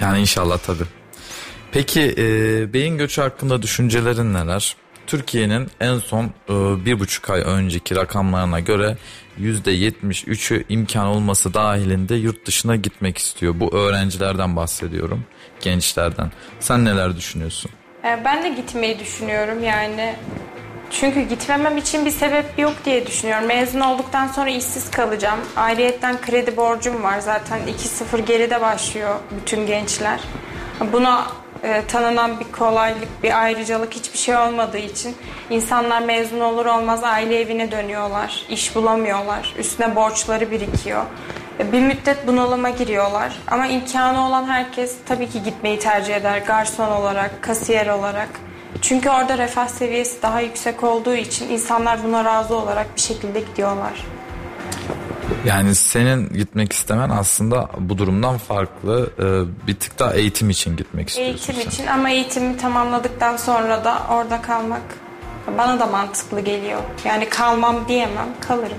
Yani 0.00 0.20
inşallah 0.20 0.58
tabii. 0.58 0.84
Peki 1.72 2.14
e, 2.18 2.72
beyin 2.72 2.98
göçü 2.98 3.20
hakkında 3.20 3.62
düşüncelerin 3.62 4.34
neler? 4.34 4.76
Türkiye'nin 5.06 5.68
en 5.80 5.98
son 5.98 6.24
e, 6.24 6.84
bir 6.84 7.00
buçuk 7.00 7.30
ay 7.30 7.40
önceki 7.40 7.96
rakamlarına 7.96 8.60
göre 8.60 8.96
yüzde 9.38 9.74
73'ü 9.74 10.64
imkan 10.68 11.06
olması 11.06 11.54
dahilinde 11.54 12.14
yurt 12.14 12.46
dışına 12.46 12.76
gitmek 12.76 13.18
istiyor. 13.18 13.54
Bu 13.60 13.76
öğrencilerden 13.76 14.56
bahsediyorum, 14.56 15.24
gençlerden. 15.60 16.30
Sen 16.60 16.84
neler 16.84 17.16
düşünüyorsun? 17.16 17.70
E, 18.04 18.24
Ben 18.24 18.42
de 18.42 18.48
gitmeyi 18.48 18.98
düşünüyorum 18.98 19.62
yani. 19.64 20.14
Çünkü 20.90 21.20
gitmemem 21.22 21.76
için 21.76 22.06
bir 22.06 22.10
sebep 22.10 22.58
yok 22.58 22.72
diye 22.84 23.06
düşünüyorum. 23.06 23.46
Mezun 23.46 23.80
olduktan 23.80 24.26
sonra 24.28 24.50
işsiz 24.50 24.90
kalacağım. 24.90 25.40
Ayrıyetten 25.56 26.20
kredi 26.20 26.56
borcum 26.56 27.02
var. 27.02 27.18
Zaten 27.18 27.60
2-0 28.14 28.20
geride 28.24 28.60
başlıyor 28.60 29.14
bütün 29.40 29.66
gençler. 29.66 30.20
Buna 30.92 31.26
e, 31.62 31.82
tanınan 31.88 32.40
bir 32.40 32.52
kolaylık, 32.52 33.22
bir 33.22 33.42
ayrıcalık 33.42 33.94
hiçbir 33.94 34.18
şey 34.18 34.36
olmadığı 34.36 34.78
için 34.78 35.16
insanlar 35.50 36.02
mezun 36.02 36.40
olur 36.40 36.66
olmaz 36.66 37.04
aile 37.04 37.40
evine 37.40 37.70
dönüyorlar. 37.70 38.42
İş 38.48 38.74
bulamıyorlar. 38.74 39.54
Üstüne 39.58 39.96
borçları 39.96 40.50
birikiyor. 40.50 41.04
E, 41.60 41.72
Bir 41.72 41.80
müddet 41.80 42.26
bunalıma 42.26 42.70
giriyorlar. 42.70 43.32
Ama 43.46 43.66
imkanı 43.66 44.26
olan 44.26 44.44
herkes 44.48 44.96
tabii 45.06 45.28
ki 45.28 45.42
gitmeyi 45.42 45.78
tercih 45.78 46.14
eder. 46.16 46.38
Garson 46.46 46.90
olarak, 46.90 47.42
kasiyer 47.42 47.86
olarak. 47.86 48.28
Çünkü 48.80 49.10
orada 49.10 49.38
refah 49.38 49.68
seviyesi 49.68 50.22
daha 50.22 50.40
yüksek 50.40 50.84
olduğu 50.84 51.14
için 51.14 51.48
insanlar 51.48 52.04
buna 52.04 52.24
razı 52.24 52.54
olarak 52.54 52.96
bir 52.96 53.00
şekilde 53.00 53.40
gidiyorlar. 53.40 54.04
Yani 55.46 55.74
senin 55.74 56.28
gitmek 56.28 56.72
istemen 56.72 57.10
aslında 57.10 57.68
bu 57.78 57.98
durumdan 57.98 58.38
farklı. 58.38 59.10
E, 59.18 59.66
bir 59.66 59.74
tık 59.74 59.98
daha 59.98 60.14
eğitim 60.14 60.50
için 60.50 60.76
gitmek 60.76 61.08
istiyorsun. 61.08 61.34
Eğitim 61.34 61.54
sen. 61.54 61.70
için 61.70 61.86
ama 61.86 62.10
eğitimi 62.10 62.56
tamamladıktan 62.56 63.36
sonra 63.36 63.84
da 63.84 64.02
orada 64.10 64.42
kalmak 64.42 64.82
bana 65.58 65.80
da 65.80 65.86
mantıklı 65.86 66.40
geliyor. 66.40 66.80
Yani 67.04 67.28
kalmam 67.28 67.88
diyemem, 67.88 68.28
kalırım. 68.40 68.78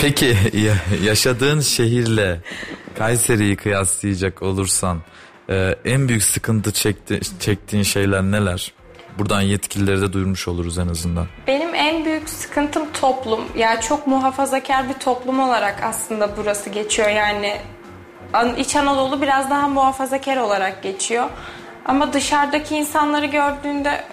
Peki 0.00 0.36
ya- 0.52 1.04
yaşadığın 1.08 1.60
şehirle 1.60 2.40
Kayseri'yi 2.98 3.56
kıyaslayacak 3.56 4.42
olursan 4.42 4.98
e, 5.50 5.74
en 5.84 6.08
büyük 6.08 6.22
sıkıntı 6.22 6.72
çekti, 6.72 7.20
çektiğin 7.40 7.82
şeyler 7.82 8.22
neler? 8.22 8.72
Buradan 9.18 9.40
yetkilileri 9.40 10.00
de 10.00 10.12
duyurmuş 10.12 10.48
oluruz 10.48 10.78
en 10.78 10.88
azından. 10.88 11.26
Benim 11.46 11.74
en 11.74 12.04
büyük 12.04 12.28
sıkıntım 12.28 12.92
toplum. 13.00 13.40
Yani 13.56 13.80
çok 13.80 14.06
muhafazakar 14.06 14.88
bir 14.88 14.94
toplum 14.94 15.40
olarak 15.40 15.80
aslında 15.82 16.36
burası 16.36 16.70
geçiyor. 16.70 17.08
Yani 17.08 17.56
An- 18.32 18.56
İç 18.56 18.76
Anadolu 18.76 19.22
biraz 19.22 19.50
daha 19.50 19.68
muhafazakar 19.68 20.36
olarak 20.36 20.82
geçiyor. 20.82 21.24
Ama 21.86 22.12
dışarıdaki 22.12 22.76
insanları 22.76 23.26
gördüğünde 23.26 24.04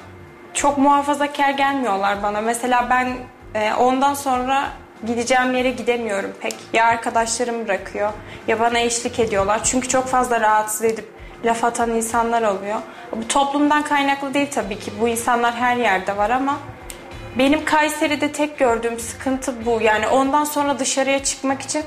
çok 0.54 0.78
muhafazakar 0.78 1.50
gelmiyorlar 1.50 2.24
bana. 2.24 2.42
Mesela 2.42 2.88
ben 2.90 3.18
e, 3.62 3.74
ondan 3.74 4.14
sonra 4.14 4.70
gideceğim 5.08 5.54
yere 5.54 5.72
gidemiyorum 5.72 6.32
pek. 6.42 6.56
Ya 6.74 6.86
arkadaşlarım 6.86 7.66
bırakıyor 7.66 8.12
ya 8.48 8.60
bana 8.60 8.80
eşlik 8.80 9.20
ediyorlar. 9.20 9.64
Çünkü 9.64 9.88
çok 9.88 10.08
fazla 10.08 10.42
rahatsız 10.42 10.84
edip 10.84 11.08
laf 11.46 11.64
atan 11.64 11.90
insanlar 11.90 12.42
oluyor. 12.42 12.80
Bu 13.16 13.28
toplumdan 13.28 13.84
kaynaklı 13.84 14.34
değil 14.34 14.48
tabii 14.52 14.80
ki. 14.80 14.92
Bu 15.02 15.08
insanlar 15.08 15.56
her 15.56 15.78
yerde 15.78 16.18
var 16.18 16.30
ama 16.30 16.60
benim 17.38 17.66
Kayseri'de 17.66 18.32
tek 18.32 18.60
gördüğüm 18.60 19.00
sıkıntı 19.00 19.66
bu. 19.66 19.82
Yani 19.82 20.08
ondan 20.08 20.44
sonra 20.44 20.80
dışarıya 20.80 21.24
çıkmak 21.24 21.62
için 21.62 21.84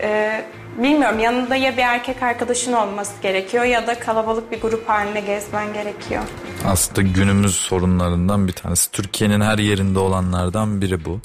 e, 0.00 0.40
bilmiyorum 0.78 1.18
yanında 1.18 1.56
ya 1.56 1.76
bir 1.76 1.82
erkek 1.82 2.22
arkadaşın 2.22 2.72
olması 2.72 3.22
gerekiyor 3.22 3.64
ya 3.64 3.86
da 3.86 4.00
kalabalık 4.00 4.52
bir 4.52 4.60
grup 4.60 4.88
halinde 4.88 5.20
gezmen 5.20 5.72
gerekiyor. 5.72 6.22
Aslında 6.66 7.02
günümüz 7.02 7.54
sorunlarından 7.54 8.48
bir 8.48 8.52
tanesi. 8.52 8.90
Türkiye'nin 8.90 9.40
her 9.40 9.58
yerinde 9.58 9.98
olanlardan 9.98 10.80
biri 10.80 11.04
bu. 11.04 11.20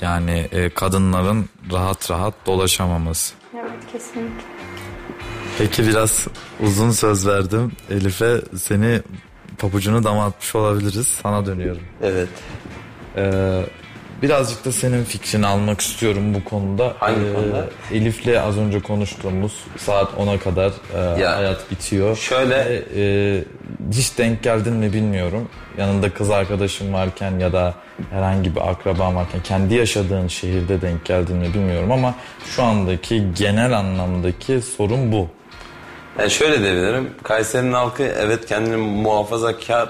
Yani 0.00 0.48
e, 0.52 0.68
kadınların 0.68 1.48
rahat 1.72 2.10
rahat 2.10 2.34
dolaşamaması. 2.46 3.34
Evet 3.54 3.92
kesinlikle. 3.92 4.44
Peki 5.58 5.86
biraz 5.86 6.26
uzun 6.60 6.90
söz 6.90 7.26
verdim. 7.26 7.72
Elif'e 7.90 8.42
seni 8.56 9.00
papucunu 9.58 10.04
dama 10.04 10.24
atmış 10.24 10.54
olabiliriz. 10.54 11.06
Sana 11.22 11.46
dönüyorum. 11.46 11.82
Evet. 12.02 12.28
Ee, 13.16 13.62
birazcık 14.22 14.64
da 14.64 14.72
senin 14.72 15.04
fikrini 15.04 15.46
almak 15.46 15.80
istiyorum 15.80 16.34
bu 16.34 16.44
konuda. 16.44 16.94
Hangi 16.98 17.26
Ee, 17.26 17.32
konuda? 17.34 17.66
Elif'le 17.92 18.38
az 18.46 18.58
önce 18.58 18.80
konuştuğumuz 18.80 19.52
saat 19.76 20.08
10'a 20.18 20.38
kadar 20.38 20.72
e, 21.16 21.20
Ya, 21.20 21.36
hayat 21.36 21.70
bitiyor. 21.70 22.16
şöyle- 22.16 22.56
Ve, 22.70 22.82
e, 22.96 23.44
hiç 23.92 24.18
denk 24.18 24.42
geldin 24.42 24.72
mi 24.72 24.92
bilmiyorum. 24.92 25.48
Yanında 25.78 26.10
kız 26.14 26.30
arkadaşın 26.30 26.92
varken 26.92 27.38
ya 27.38 27.52
da 27.52 27.74
herhangi 28.10 28.54
bir 28.56 28.70
akraban 28.70 29.16
varken 29.16 29.42
kendi 29.42 29.74
yaşadığın 29.74 30.28
şehirde 30.28 30.80
denk 30.80 31.04
geldin 31.04 31.36
mi 31.36 31.54
bilmiyorum 31.54 31.92
ama 31.92 32.14
şu 32.56 32.62
andaki 32.62 33.22
genel 33.38 33.78
anlamdaki 33.78 34.60
sorun 34.76 35.12
bu. 35.12 35.28
Yani 36.18 36.30
şöyle 36.30 36.62
diyebilirim. 36.62 37.10
Kayseri'nin 37.22 37.72
halkı 37.72 38.02
evet 38.02 38.46
kendini 38.46 38.76
muhafazakar 38.76 39.88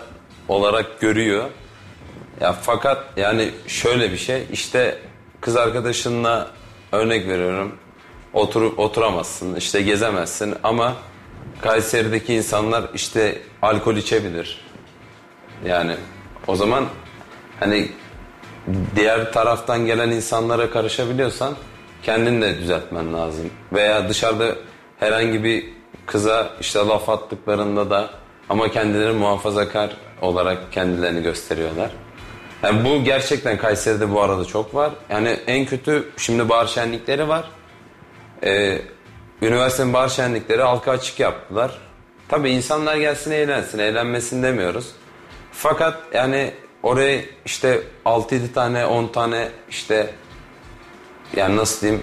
olarak 0.48 1.00
görüyor. 1.00 1.44
Ya 2.40 2.52
fakat 2.52 3.04
yani 3.16 3.50
şöyle 3.66 4.12
bir 4.12 4.16
şey 4.16 4.46
işte 4.52 4.98
kız 5.40 5.56
arkadaşınla 5.56 6.50
örnek 6.92 7.28
veriyorum. 7.28 7.76
Oturup 8.32 8.78
oturamazsın, 8.78 9.54
işte 9.54 9.82
gezemezsin 9.82 10.54
ama 10.62 10.94
Kayseri'deki 11.62 12.34
insanlar 12.34 12.84
işte 12.94 13.38
alkol 13.62 13.96
içebilir. 13.96 14.66
Yani 15.64 15.96
o 16.46 16.56
zaman 16.56 16.84
hani 17.60 17.88
diğer 18.96 19.32
taraftan 19.32 19.86
gelen 19.86 20.10
insanlara 20.10 20.70
karışabiliyorsan 20.70 21.54
kendini 22.02 22.42
de 22.42 22.58
düzeltmen 22.58 23.14
lazım. 23.14 23.50
Veya 23.72 24.08
dışarıda 24.08 24.54
herhangi 24.98 25.44
bir 25.44 25.64
kıza 26.06 26.50
işte 26.60 26.78
laf 26.78 27.08
attıklarında 27.08 27.90
da 27.90 28.10
ama 28.48 28.68
kendileri 28.68 29.12
muhafazakar 29.12 29.96
olarak 30.22 30.72
kendilerini 30.72 31.22
gösteriyorlar. 31.22 31.90
Yani 32.62 32.84
bu 32.84 33.04
gerçekten 33.04 33.58
Kayseri'de 33.58 34.12
bu 34.12 34.22
arada 34.22 34.44
çok 34.44 34.74
var. 34.74 34.92
Yani 35.10 35.28
en 35.46 35.66
kötü 35.66 36.08
şimdi 36.16 36.48
bahar 36.48 36.66
şenlikleri 36.66 37.28
var. 37.28 37.50
Ee, 38.42 38.78
üniversitenin 39.42 39.92
bahar 39.92 40.08
şenlikleri 40.08 40.62
halka 40.62 40.90
açık 40.90 41.20
yaptılar. 41.20 41.78
Tabii 42.28 42.50
insanlar 42.50 42.96
gelsin 42.96 43.30
eğlensin, 43.30 43.78
eğlenmesin 43.78 44.42
demiyoruz. 44.42 44.92
Fakat 45.52 45.98
yani 46.14 46.54
oraya 46.82 47.20
işte 47.44 47.82
6-7 48.04 48.52
tane 48.52 48.86
10 48.86 49.06
tane 49.06 49.48
işte 49.70 50.10
yani 51.36 51.56
nasıl 51.56 51.80
diyeyim 51.80 52.02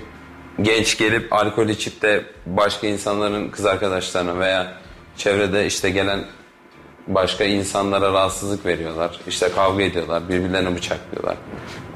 genç 0.61 0.97
gelip 0.97 1.33
alkol 1.33 1.69
içip 1.69 2.01
de 2.01 2.23
başka 2.45 2.87
insanların 2.87 3.49
kız 3.49 3.65
arkadaşlarına 3.65 4.39
veya 4.39 4.73
çevrede 5.17 5.65
işte 5.65 5.89
gelen 5.89 6.25
başka 7.07 7.43
insanlara 7.43 8.13
rahatsızlık 8.13 8.65
veriyorlar. 8.65 9.19
İşte 9.27 9.49
kavga 9.55 9.83
ediyorlar, 9.83 10.29
birbirlerine 10.29 10.75
bıçaklıyorlar 10.75 11.35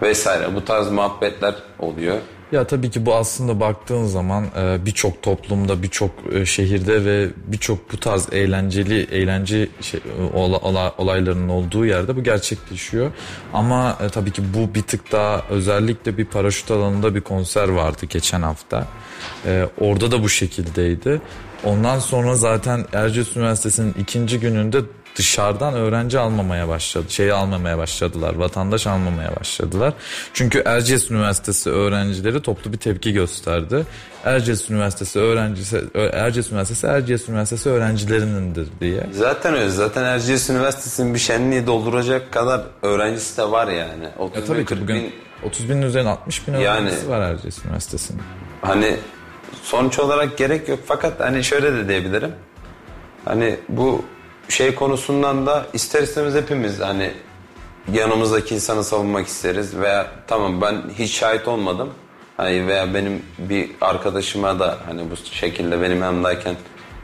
vesaire. 0.02 0.56
Bu 0.56 0.66
tarz 0.66 0.92
muhabbetler 0.92 1.56
oluyor. 1.80 2.18
Ya 2.52 2.68
tabii 2.68 2.90
ki 2.92 3.06
bu 3.06 3.16
aslında 3.16 3.60
baktığın 3.60 4.06
zaman 4.06 4.46
e, 4.58 4.86
birçok 4.86 5.22
toplumda, 5.24 5.84
birçok 5.84 6.12
e, 6.34 6.46
şehirde 6.46 7.06
ve 7.06 7.28
birçok 7.48 7.92
bu 7.94 7.98
tarz 7.98 8.34
eğlenceli 8.34 9.02
eğlence 9.12 9.70
şey, 9.82 10.00
e, 10.00 10.38
ola- 10.38 10.58
ola- 10.58 10.94
olaylarının 10.98 11.50
olduğu 11.50 11.86
yerde 11.86 12.16
bu 12.16 12.24
gerçekleşiyor. 12.24 13.12
Ama 13.54 13.98
tabii 14.12 14.32
ki 14.32 14.42
bu 14.54 14.76
bir 14.76 14.82
tık 14.82 15.12
daha 15.12 15.42
özellikle 15.50 16.18
bir 16.18 16.26
paraşüt 16.26 16.72
alanında 16.72 17.16
bir 17.16 17.22
konser 17.22 17.70
vardı 17.70 18.06
geçen 18.10 18.42
hafta. 18.42 18.88
Orada 19.80 20.12
da 20.12 20.24
bu 20.24 20.30
şekildeydi. 20.30 21.22
Ondan 21.64 22.00
sonra 22.00 22.36
zaten 22.36 22.86
Erciyes 22.94 23.36
Üniversitesi'nin 23.38 23.96
ikinci 24.00 24.40
gününde 24.40 24.78
dışarıdan 25.18 25.74
öğrenci 25.74 26.20
almamaya 26.20 26.68
başladı. 26.68 27.06
Şeyi 27.10 27.34
almamaya 27.34 27.78
başladılar. 27.78 28.36
Vatandaş 28.36 28.88
almamaya 28.88 29.36
başladılar. 29.40 29.94
Çünkü 30.34 30.62
Erciyes 30.66 31.12
Üniversitesi 31.12 31.70
öğrencileri 31.70 32.42
toplu 32.42 32.74
bir 32.74 32.78
tepki 32.78 33.14
gösterdi. 33.14 33.86
Erciyes 34.26 34.70
Üniversitesi 34.70 35.20
öğrencisi 35.20 35.82
Erciyes 36.14 36.52
Üniversitesi 36.52 36.88
Erciyes 36.88 37.30
Üniversitesi 37.30 37.70
öğrencilerinindir 37.70 38.68
diye. 38.82 39.04
Zaten 39.12 39.54
öyle. 39.56 39.70
Zaten 39.70 40.04
Erciyes 40.04 40.50
Üniversitesi'nin 40.50 41.14
bir 41.14 41.20
şenliği 41.20 41.68
dolduracak 41.68 42.32
kadar 42.32 42.62
öğrencisi 42.82 43.38
de 43.38 43.52
var 43.52 43.68
yani. 43.68 44.10
30 44.18 44.38
Ya 44.38 44.46
tabii 44.46 44.60
ki 44.60 44.66
40 44.66 44.82
bugün 44.82 44.96
bin 44.96 45.14
30 45.44 45.70
binin 45.70 45.82
üzerinde 45.82 46.10
60 46.10 46.48
bin 46.48 46.54
Yani- 46.54 46.68
öğrencisi 46.68 47.10
var 47.10 47.22
Erciyes 47.22 47.66
Üniversitesi'nin. 47.66 48.22
hani 48.62 48.98
sonuç 49.64 50.00
olarak 50.00 50.38
gerek 50.38 50.70
yok 50.70 50.80
fakat 50.86 51.20
hani 51.20 51.44
şöyle 51.44 51.74
de 51.74 51.88
diyebilirim. 51.88 52.32
Hani 53.26 53.56
bu 53.70 54.06
şey 54.50 54.76
konusundan 54.76 55.46
da 55.46 55.66
ister 55.74 56.04
istemez 56.04 56.36
hepimiz 56.36 56.80
hani 56.80 57.12
yanımızdaki 57.94 58.56
insanı 58.56 58.84
savunmak 58.84 59.28
isteriz 59.28 59.78
veya 59.78 60.08
tamam 60.28 60.62
ben 60.62 60.84
hiç 60.98 61.12
şahit 61.12 61.48
olmadım. 61.48 61.90
Hani 62.38 62.68
veya 62.68 62.94
benim 62.94 63.24
bir 63.38 63.70
arkadaşıma 63.82 64.60
da 64.60 64.78
hani 64.86 65.12
bu 65.12 65.16
şekilde 65.16 65.82
benim 65.82 66.02
yanımdayken 66.02 66.56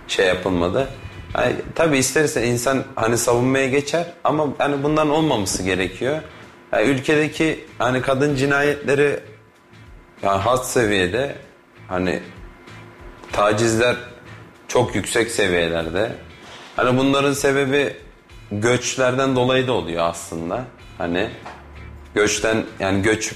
şey 0.08 0.28
yapılmadı. 0.28 0.88
Hani 1.34 1.56
tabii 1.76 1.98
isterse 1.98 2.48
insan 2.48 2.84
hani 2.96 3.18
savunmaya 3.18 3.68
geçer 3.68 4.06
ama 4.24 4.48
hani 4.58 4.84
bundan 4.84 5.10
olmaması 5.10 5.64
gerekiyor. 5.64 6.22
Yani 6.72 6.88
ülkedeki 6.88 7.66
hani 7.78 8.02
kadın 8.02 8.36
cinayetleri 8.36 9.20
yani 10.24 10.42
had 10.42 10.64
seviyede 10.64 11.36
hani 11.88 12.20
tacizler 13.32 13.96
çok 14.68 14.96
yüksek 14.96 15.32
seviyelerde. 15.32 16.12
Hani 16.76 16.98
bunların 16.98 17.34
sebebi 17.34 17.94
göçlerden 18.52 19.36
dolayı 19.36 19.68
da 19.68 19.74
oluyor 19.74 20.04
aslında. 20.10 20.64
Hani 20.98 21.30
göçten 22.16 22.64
yani 22.80 23.02
göç 23.02 23.34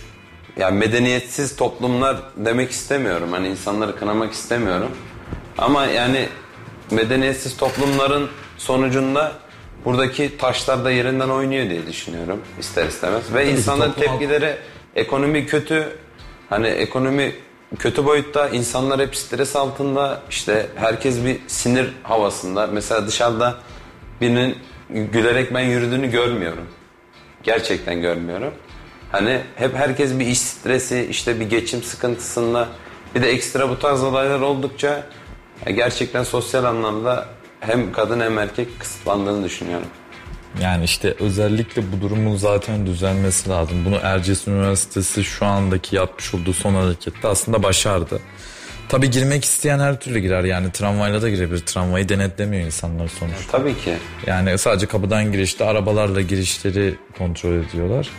yani 0.57 0.77
medeniyetsiz 0.77 1.55
toplumlar 1.55 2.17
demek 2.37 2.71
istemiyorum. 2.71 3.31
Hani 3.31 3.47
insanları 3.47 3.95
kınamak 3.95 4.33
istemiyorum. 4.33 4.91
Ama 5.57 5.85
yani 5.85 6.29
medeniyetsiz 6.91 7.57
toplumların 7.57 8.29
sonucunda 8.57 9.31
buradaki 9.85 10.37
taşlar 10.37 10.85
da 10.85 10.91
yerinden 10.91 11.29
oynuyor 11.29 11.69
diye 11.69 11.87
düşünüyorum 11.87 12.41
ister 12.59 12.85
istemez. 12.87 13.33
Ve 13.33 13.51
insanların 13.51 13.91
toplum- 13.91 13.99
tepkileri 13.99 14.55
ekonomi 14.95 15.45
kötü. 15.45 15.97
Hani 16.49 16.67
ekonomi 16.67 17.35
kötü 17.79 18.05
boyutta 18.05 18.49
insanlar 18.49 18.99
hep 18.99 19.15
stres 19.15 19.55
altında 19.55 20.21
işte 20.29 20.69
herkes 20.75 21.25
bir 21.25 21.39
sinir 21.47 21.93
havasında. 22.03 22.67
Mesela 22.67 23.07
dışarıda 23.07 23.55
birinin 24.21 24.57
gülerek 24.89 25.53
ben 25.53 25.61
yürüdüğünü 25.61 26.11
görmüyorum. 26.11 26.67
Gerçekten 27.43 28.01
görmüyorum. 28.01 28.53
Hani 29.11 29.41
hep 29.55 29.75
herkes 29.75 30.19
bir 30.19 30.25
iş 30.25 30.39
stresi, 30.39 31.07
işte 31.09 31.39
bir 31.39 31.49
geçim 31.49 31.83
sıkıntısında 31.83 32.67
bir 33.15 33.21
de 33.21 33.29
ekstra 33.29 33.69
bu 33.69 33.79
tarz 33.79 34.03
olaylar 34.03 34.39
oldukça 34.39 35.03
gerçekten 35.65 36.23
sosyal 36.23 36.63
anlamda 36.63 37.25
hem 37.59 37.91
kadın 37.91 38.19
hem 38.19 38.37
erkek 38.37 38.79
kısıtlandığını 38.79 39.43
düşünüyorum. 39.43 39.87
Yani 40.63 40.83
işte 40.83 41.13
özellikle 41.19 41.91
bu 41.91 42.01
durumun 42.01 42.35
zaten 42.35 42.85
düzelmesi 42.85 43.49
lazım. 43.49 43.85
Bunu 43.85 43.99
Erciyes 44.03 44.47
Üniversitesi 44.47 45.23
şu 45.23 45.45
andaki 45.45 45.95
yapmış 45.95 46.33
olduğu 46.33 46.53
son 46.53 46.73
harekette 46.73 47.27
aslında 47.27 47.63
başardı. 47.63 48.19
Tabii 48.89 49.09
girmek 49.09 49.45
isteyen 49.45 49.79
her 49.79 49.99
türlü 49.99 50.19
girer 50.19 50.43
yani 50.43 50.71
tramvayla 50.71 51.21
da 51.21 51.29
girebilir. 51.29 51.59
Tramvayı 51.59 52.09
denetlemiyor 52.09 52.65
insanlar 52.65 53.07
sonuçta. 53.07 53.51
Tabii 53.51 53.77
ki. 53.77 53.93
Yani 54.27 54.57
sadece 54.57 54.85
kapıdan 54.85 55.31
girişte 55.31 55.65
arabalarla 55.65 56.21
girişleri 56.21 56.95
kontrol 57.17 57.53
ediyorlar. 57.53 58.09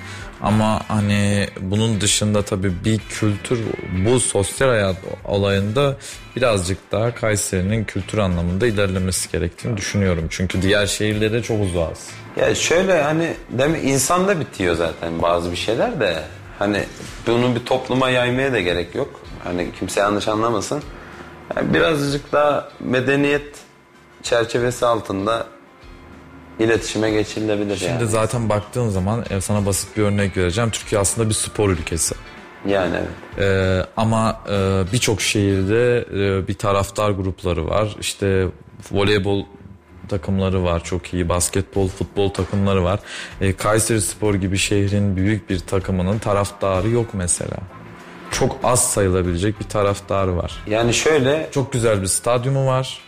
Ama 0.42 0.80
hani 0.88 1.48
bunun 1.60 2.00
dışında 2.00 2.42
tabii 2.42 2.72
bir 2.84 2.98
kültür 2.98 3.60
bu 4.06 4.20
sosyal 4.20 4.68
hayat 4.68 4.96
olayında 5.24 5.96
birazcık 6.36 6.92
daha 6.92 7.14
Kayseri'nin 7.14 7.84
kültür 7.84 8.18
anlamında 8.18 8.66
ilerlemesi 8.66 9.32
gerektiğini 9.32 9.76
düşünüyorum. 9.76 10.26
Çünkü 10.30 10.62
diğer 10.62 10.86
şehirlere 10.86 11.42
çok 11.42 11.60
uzağız. 11.62 12.08
Ya 12.36 12.54
şöyle 12.54 13.02
hani 13.02 13.34
demek 13.50 13.84
insanda 13.84 14.40
bitiyor 14.40 14.74
zaten 14.74 15.22
bazı 15.22 15.50
bir 15.50 15.56
şeyler 15.56 16.00
de 16.00 16.22
hani 16.58 16.84
bunu 17.26 17.54
bir 17.54 17.64
topluma 17.64 18.10
yaymaya 18.10 18.52
da 18.52 18.60
gerek 18.60 18.94
yok. 18.94 19.20
Hani 19.44 19.68
kimse 19.78 20.00
yanlış 20.00 20.28
anlamasın. 20.28 20.82
Yani 21.56 21.74
birazcık 21.74 22.32
daha 22.32 22.68
medeniyet 22.80 23.56
çerçevesi 24.22 24.86
altında 24.86 25.46
iletişime 26.58 27.10
geçilebilir 27.10 27.76
Şimdi 27.76 27.90
yani. 27.90 28.06
zaten 28.06 28.48
baktığın 28.48 28.88
zaman 28.88 29.24
e, 29.30 29.40
sana 29.40 29.66
basit 29.66 29.96
bir 29.96 30.02
örnek 30.02 30.36
vereceğim. 30.36 30.70
Türkiye 30.70 31.00
aslında 31.00 31.28
bir 31.28 31.34
spor 31.34 31.70
ülkesi. 31.70 32.14
Yani 32.66 32.96
evet. 32.96 33.08
Ee, 33.38 33.86
ama 33.96 34.40
e, 34.50 34.82
birçok 34.92 35.20
şehirde 35.20 36.06
e, 36.12 36.48
bir 36.48 36.54
taraftar 36.54 37.10
grupları 37.10 37.66
var. 37.68 37.96
İşte 38.00 38.46
voleybol 38.92 39.44
takımları 40.08 40.64
var 40.64 40.84
çok 40.84 41.14
iyi. 41.14 41.28
Basketbol, 41.28 41.88
futbol 41.88 42.28
takımları 42.28 42.84
var. 42.84 43.00
E, 43.40 43.52
Kayseri 43.52 44.00
Spor 44.00 44.34
gibi 44.34 44.58
şehrin 44.58 45.16
büyük 45.16 45.50
bir 45.50 45.58
takımının 45.58 46.18
taraftarı 46.18 46.88
yok 46.88 47.06
mesela. 47.12 47.56
Çok 48.30 48.56
az 48.64 48.90
sayılabilecek 48.90 49.60
bir 49.60 49.64
taraftarı 49.64 50.36
var. 50.36 50.62
Yani 50.66 50.94
şöyle 50.94 51.48
Çok 51.52 51.72
güzel 51.72 52.02
bir 52.02 52.06
stadyumu 52.06 52.66
var. 52.66 53.00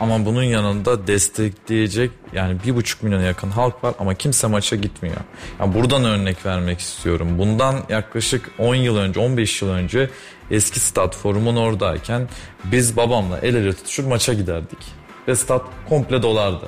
Ama 0.00 0.26
bunun 0.26 0.42
yanında 0.42 1.06
destekleyecek 1.06 2.10
yani 2.32 2.56
bir 2.66 2.76
buçuk 2.76 3.02
milyona 3.02 3.22
yakın 3.22 3.50
halk 3.50 3.84
var 3.84 3.94
ama 3.98 4.14
kimse 4.14 4.46
maça 4.46 4.76
gitmiyor. 4.76 5.16
Yani 5.60 5.74
buradan 5.74 6.04
örnek 6.04 6.46
vermek 6.46 6.80
istiyorum. 6.80 7.38
Bundan 7.38 7.76
yaklaşık 7.88 8.50
10 8.58 8.74
yıl 8.74 8.96
önce 8.96 9.20
15 9.20 9.62
yıl 9.62 9.68
önce 9.68 10.10
eski 10.50 10.80
stat 10.80 11.16
forumun 11.16 11.56
oradayken 11.56 12.28
biz 12.64 12.96
babamla 12.96 13.38
el 13.38 13.54
ele 13.54 13.72
tutuşur 13.72 14.04
maça 14.04 14.32
giderdik. 14.32 14.78
Ve 15.28 15.36
stat 15.36 15.62
komple 15.88 16.22
dolardı. 16.22 16.66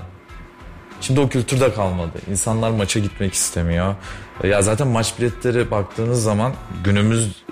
Şimdi 1.00 1.20
o 1.20 1.28
kültür 1.28 1.60
de 1.60 1.74
kalmadı. 1.74 2.18
İnsanlar 2.30 2.70
maça 2.70 3.00
gitmek 3.00 3.34
istemiyor. 3.34 3.94
Ya 4.44 4.62
zaten 4.62 4.88
maç 4.88 5.18
biletleri 5.18 5.70
baktığınız 5.70 6.22
zaman 6.22 6.52
günümüz 6.84 7.44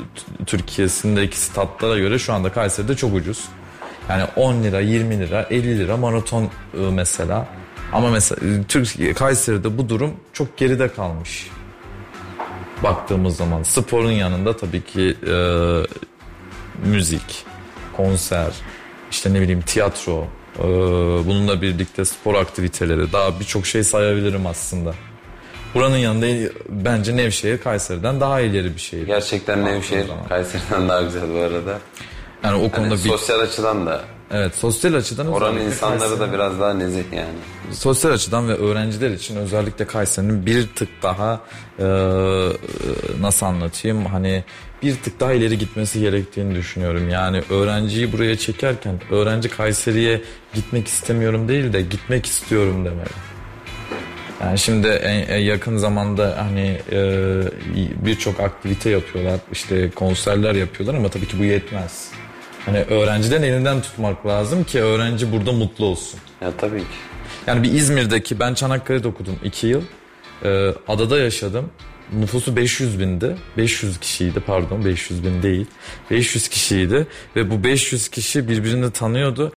Türkiye'sindeki 0.46 1.38
statlara 1.38 1.98
göre 1.98 2.18
şu 2.18 2.32
anda 2.32 2.52
Kayseri'de 2.52 2.96
çok 2.96 3.14
ucuz. 3.14 3.44
Yani 4.10 4.24
10 4.36 4.62
lira, 4.62 4.80
20 4.80 5.18
lira, 5.18 5.46
50 5.50 5.78
lira 5.78 5.96
maraton 5.96 6.44
e, 6.44 6.48
mesela. 6.92 7.46
Ama 7.92 8.10
mesela 8.10 8.46
e, 8.46 8.62
Türkiye 8.68 9.14
Kayseri'de 9.14 9.78
bu 9.78 9.88
durum 9.88 10.14
çok 10.32 10.56
geride 10.56 10.88
kalmış. 10.88 11.50
Baktığımız 12.82 13.36
zaman 13.36 13.62
sporun 13.62 14.10
yanında 14.10 14.56
tabii 14.56 14.84
ki 14.84 15.16
e, 15.26 15.36
müzik, 16.88 17.44
konser, 17.96 18.52
işte 19.10 19.34
ne 19.34 19.40
bileyim 19.40 19.62
tiyatro, 19.62 20.26
e, 20.58 20.62
bununla 21.26 21.62
birlikte 21.62 22.04
spor 22.04 22.34
aktiviteleri 22.34 23.12
daha 23.12 23.40
birçok 23.40 23.66
şey 23.66 23.84
sayabilirim 23.84 24.46
aslında. 24.46 24.94
Buranın 25.74 25.96
yanında 25.96 26.52
bence 26.68 27.16
Nevşehir 27.16 27.58
Kayseri'den 27.58 28.20
daha 28.20 28.40
ileri 28.40 28.74
bir 28.74 28.80
şehir. 28.80 29.06
Gerçekten 29.06 29.64
Nevşehir. 29.64 30.06
Kayseri'den 30.28 30.88
daha 30.88 31.02
güzel 31.02 31.34
bu 31.34 31.38
arada. 31.38 31.78
Yani 32.44 32.56
o 32.56 32.62
Hani 32.62 32.72
konuda 32.72 32.94
bir, 32.94 32.98
sosyal 33.08 33.40
açıdan 33.40 33.86
da 33.86 34.00
evet 34.30 34.54
sosyal 34.54 34.94
açıdan 34.94 35.26
oranın 35.32 35.60
insanları 35.60 35.98
Kayseri- 36.00 36.20
da 36.20 36.32
biraz 36.32 36.60
daha 36.60 36.74
nezih 36.74 37.02
yani. 37.12 37.28
sosyal 37.72 38.12
açıdan 38.12 38.48
ve 38.48 38.54
öğrenciler 38.54 39.10
için 39.10 39.36
özellikle 39.36 39.86
Kayseri'nin 39.86 40.46
bir 40.46 40.66
tık 40.68 40.88
daha 41.02 41.40
e, 41.78 41.84
nasıl 43.20 43.46
anlatayım 43.46 44.06
hani 44.06 44.44
bir 44.82 44.96
tık 44.96 45.20
daha 45.20 45.32
ileri 45.32 45.58
gitmesi 45.58 46.00
gerektiğini 46.00 46.54
düşünüyorum. 46.54 47.08
Yani 47.08 47.42
öğrenciyi 47.50 48.12
buraya 48.12 48.38
çekerken 48.38 49.00
öğrenci 49.10 49.48
Kayseri'ye 49.48 50.20
gitmek 50.54 50.88
istemiyorum 50.88 51.48
değil 51.48 51.72
de 51.72 51.82
gitmek 51.82 52.26
istiyorum 52.26 52.84
demeli. 52.84 53.08
Yani 54.40 54.58
şimdi 54.58 54.86
en, 54.88 55.26
en 55.26 55.38
yakın 55.38 55.76
zamanda 55.76 56.34
hani 56.38 56.78
e, 56.92 56.98
birçok 58.06 58.40
aktivite 58.40 58.90
yapıyorlar, 58.90 59.40
işte 59.52 59.90
konserler 59.90 60.54
yapıyorlar 60.54 60.98
ama 60.98 61.08
tabii 61.08 61.28
ki 61.28 61.38
bu 61.38 61.44
yetmez. 61.44 62.08
Hani 62.66 62.78
öğrenciden 62.78 63.42
elinden 63.42 63.82
tutmak 63.82 64.26
lazım 64.26 64.64
ki 64.64 64.82
öğrenci 64.82 65.32
burada 65.32 65.52
mutlu 65.52 65.84
olsun. 65.84 66.20
Ya 66.40 66.52
tabii 66.58 66.80
ki. 66.80 66.96
Yani 67.46 67.62
bir 67.62 67.72
İzmir'deki 67.72 68.40
ben 68.40 68.54
Çanakkale'de 68.54 69.08
okudum 69.08 69.36
2 69.44 69.66
yıl. 69.66 69.82
Ee, 70.44 70.74
adada 70.88 71.18
yaşadım. 71.18 71.70
Nüfusu 72.12 72.56
500 72.56 73.00
bindi. 73.00 73.36
500 73.56 73.98
kişiydi 74.00 74.40
pardon 74.46 74.84
500 74.84 75.24
bin 75.24 75.42
değil. 75.42 75.66
500 76.10 76.48
kişiydi 76.48 77.06
ve 77.36 77.50
bu 77.50 77.64
500 77.64 78.08
kişi 78.08 78.48
birbirini 78.48 78.90
tanıyordu. 78.90 79.52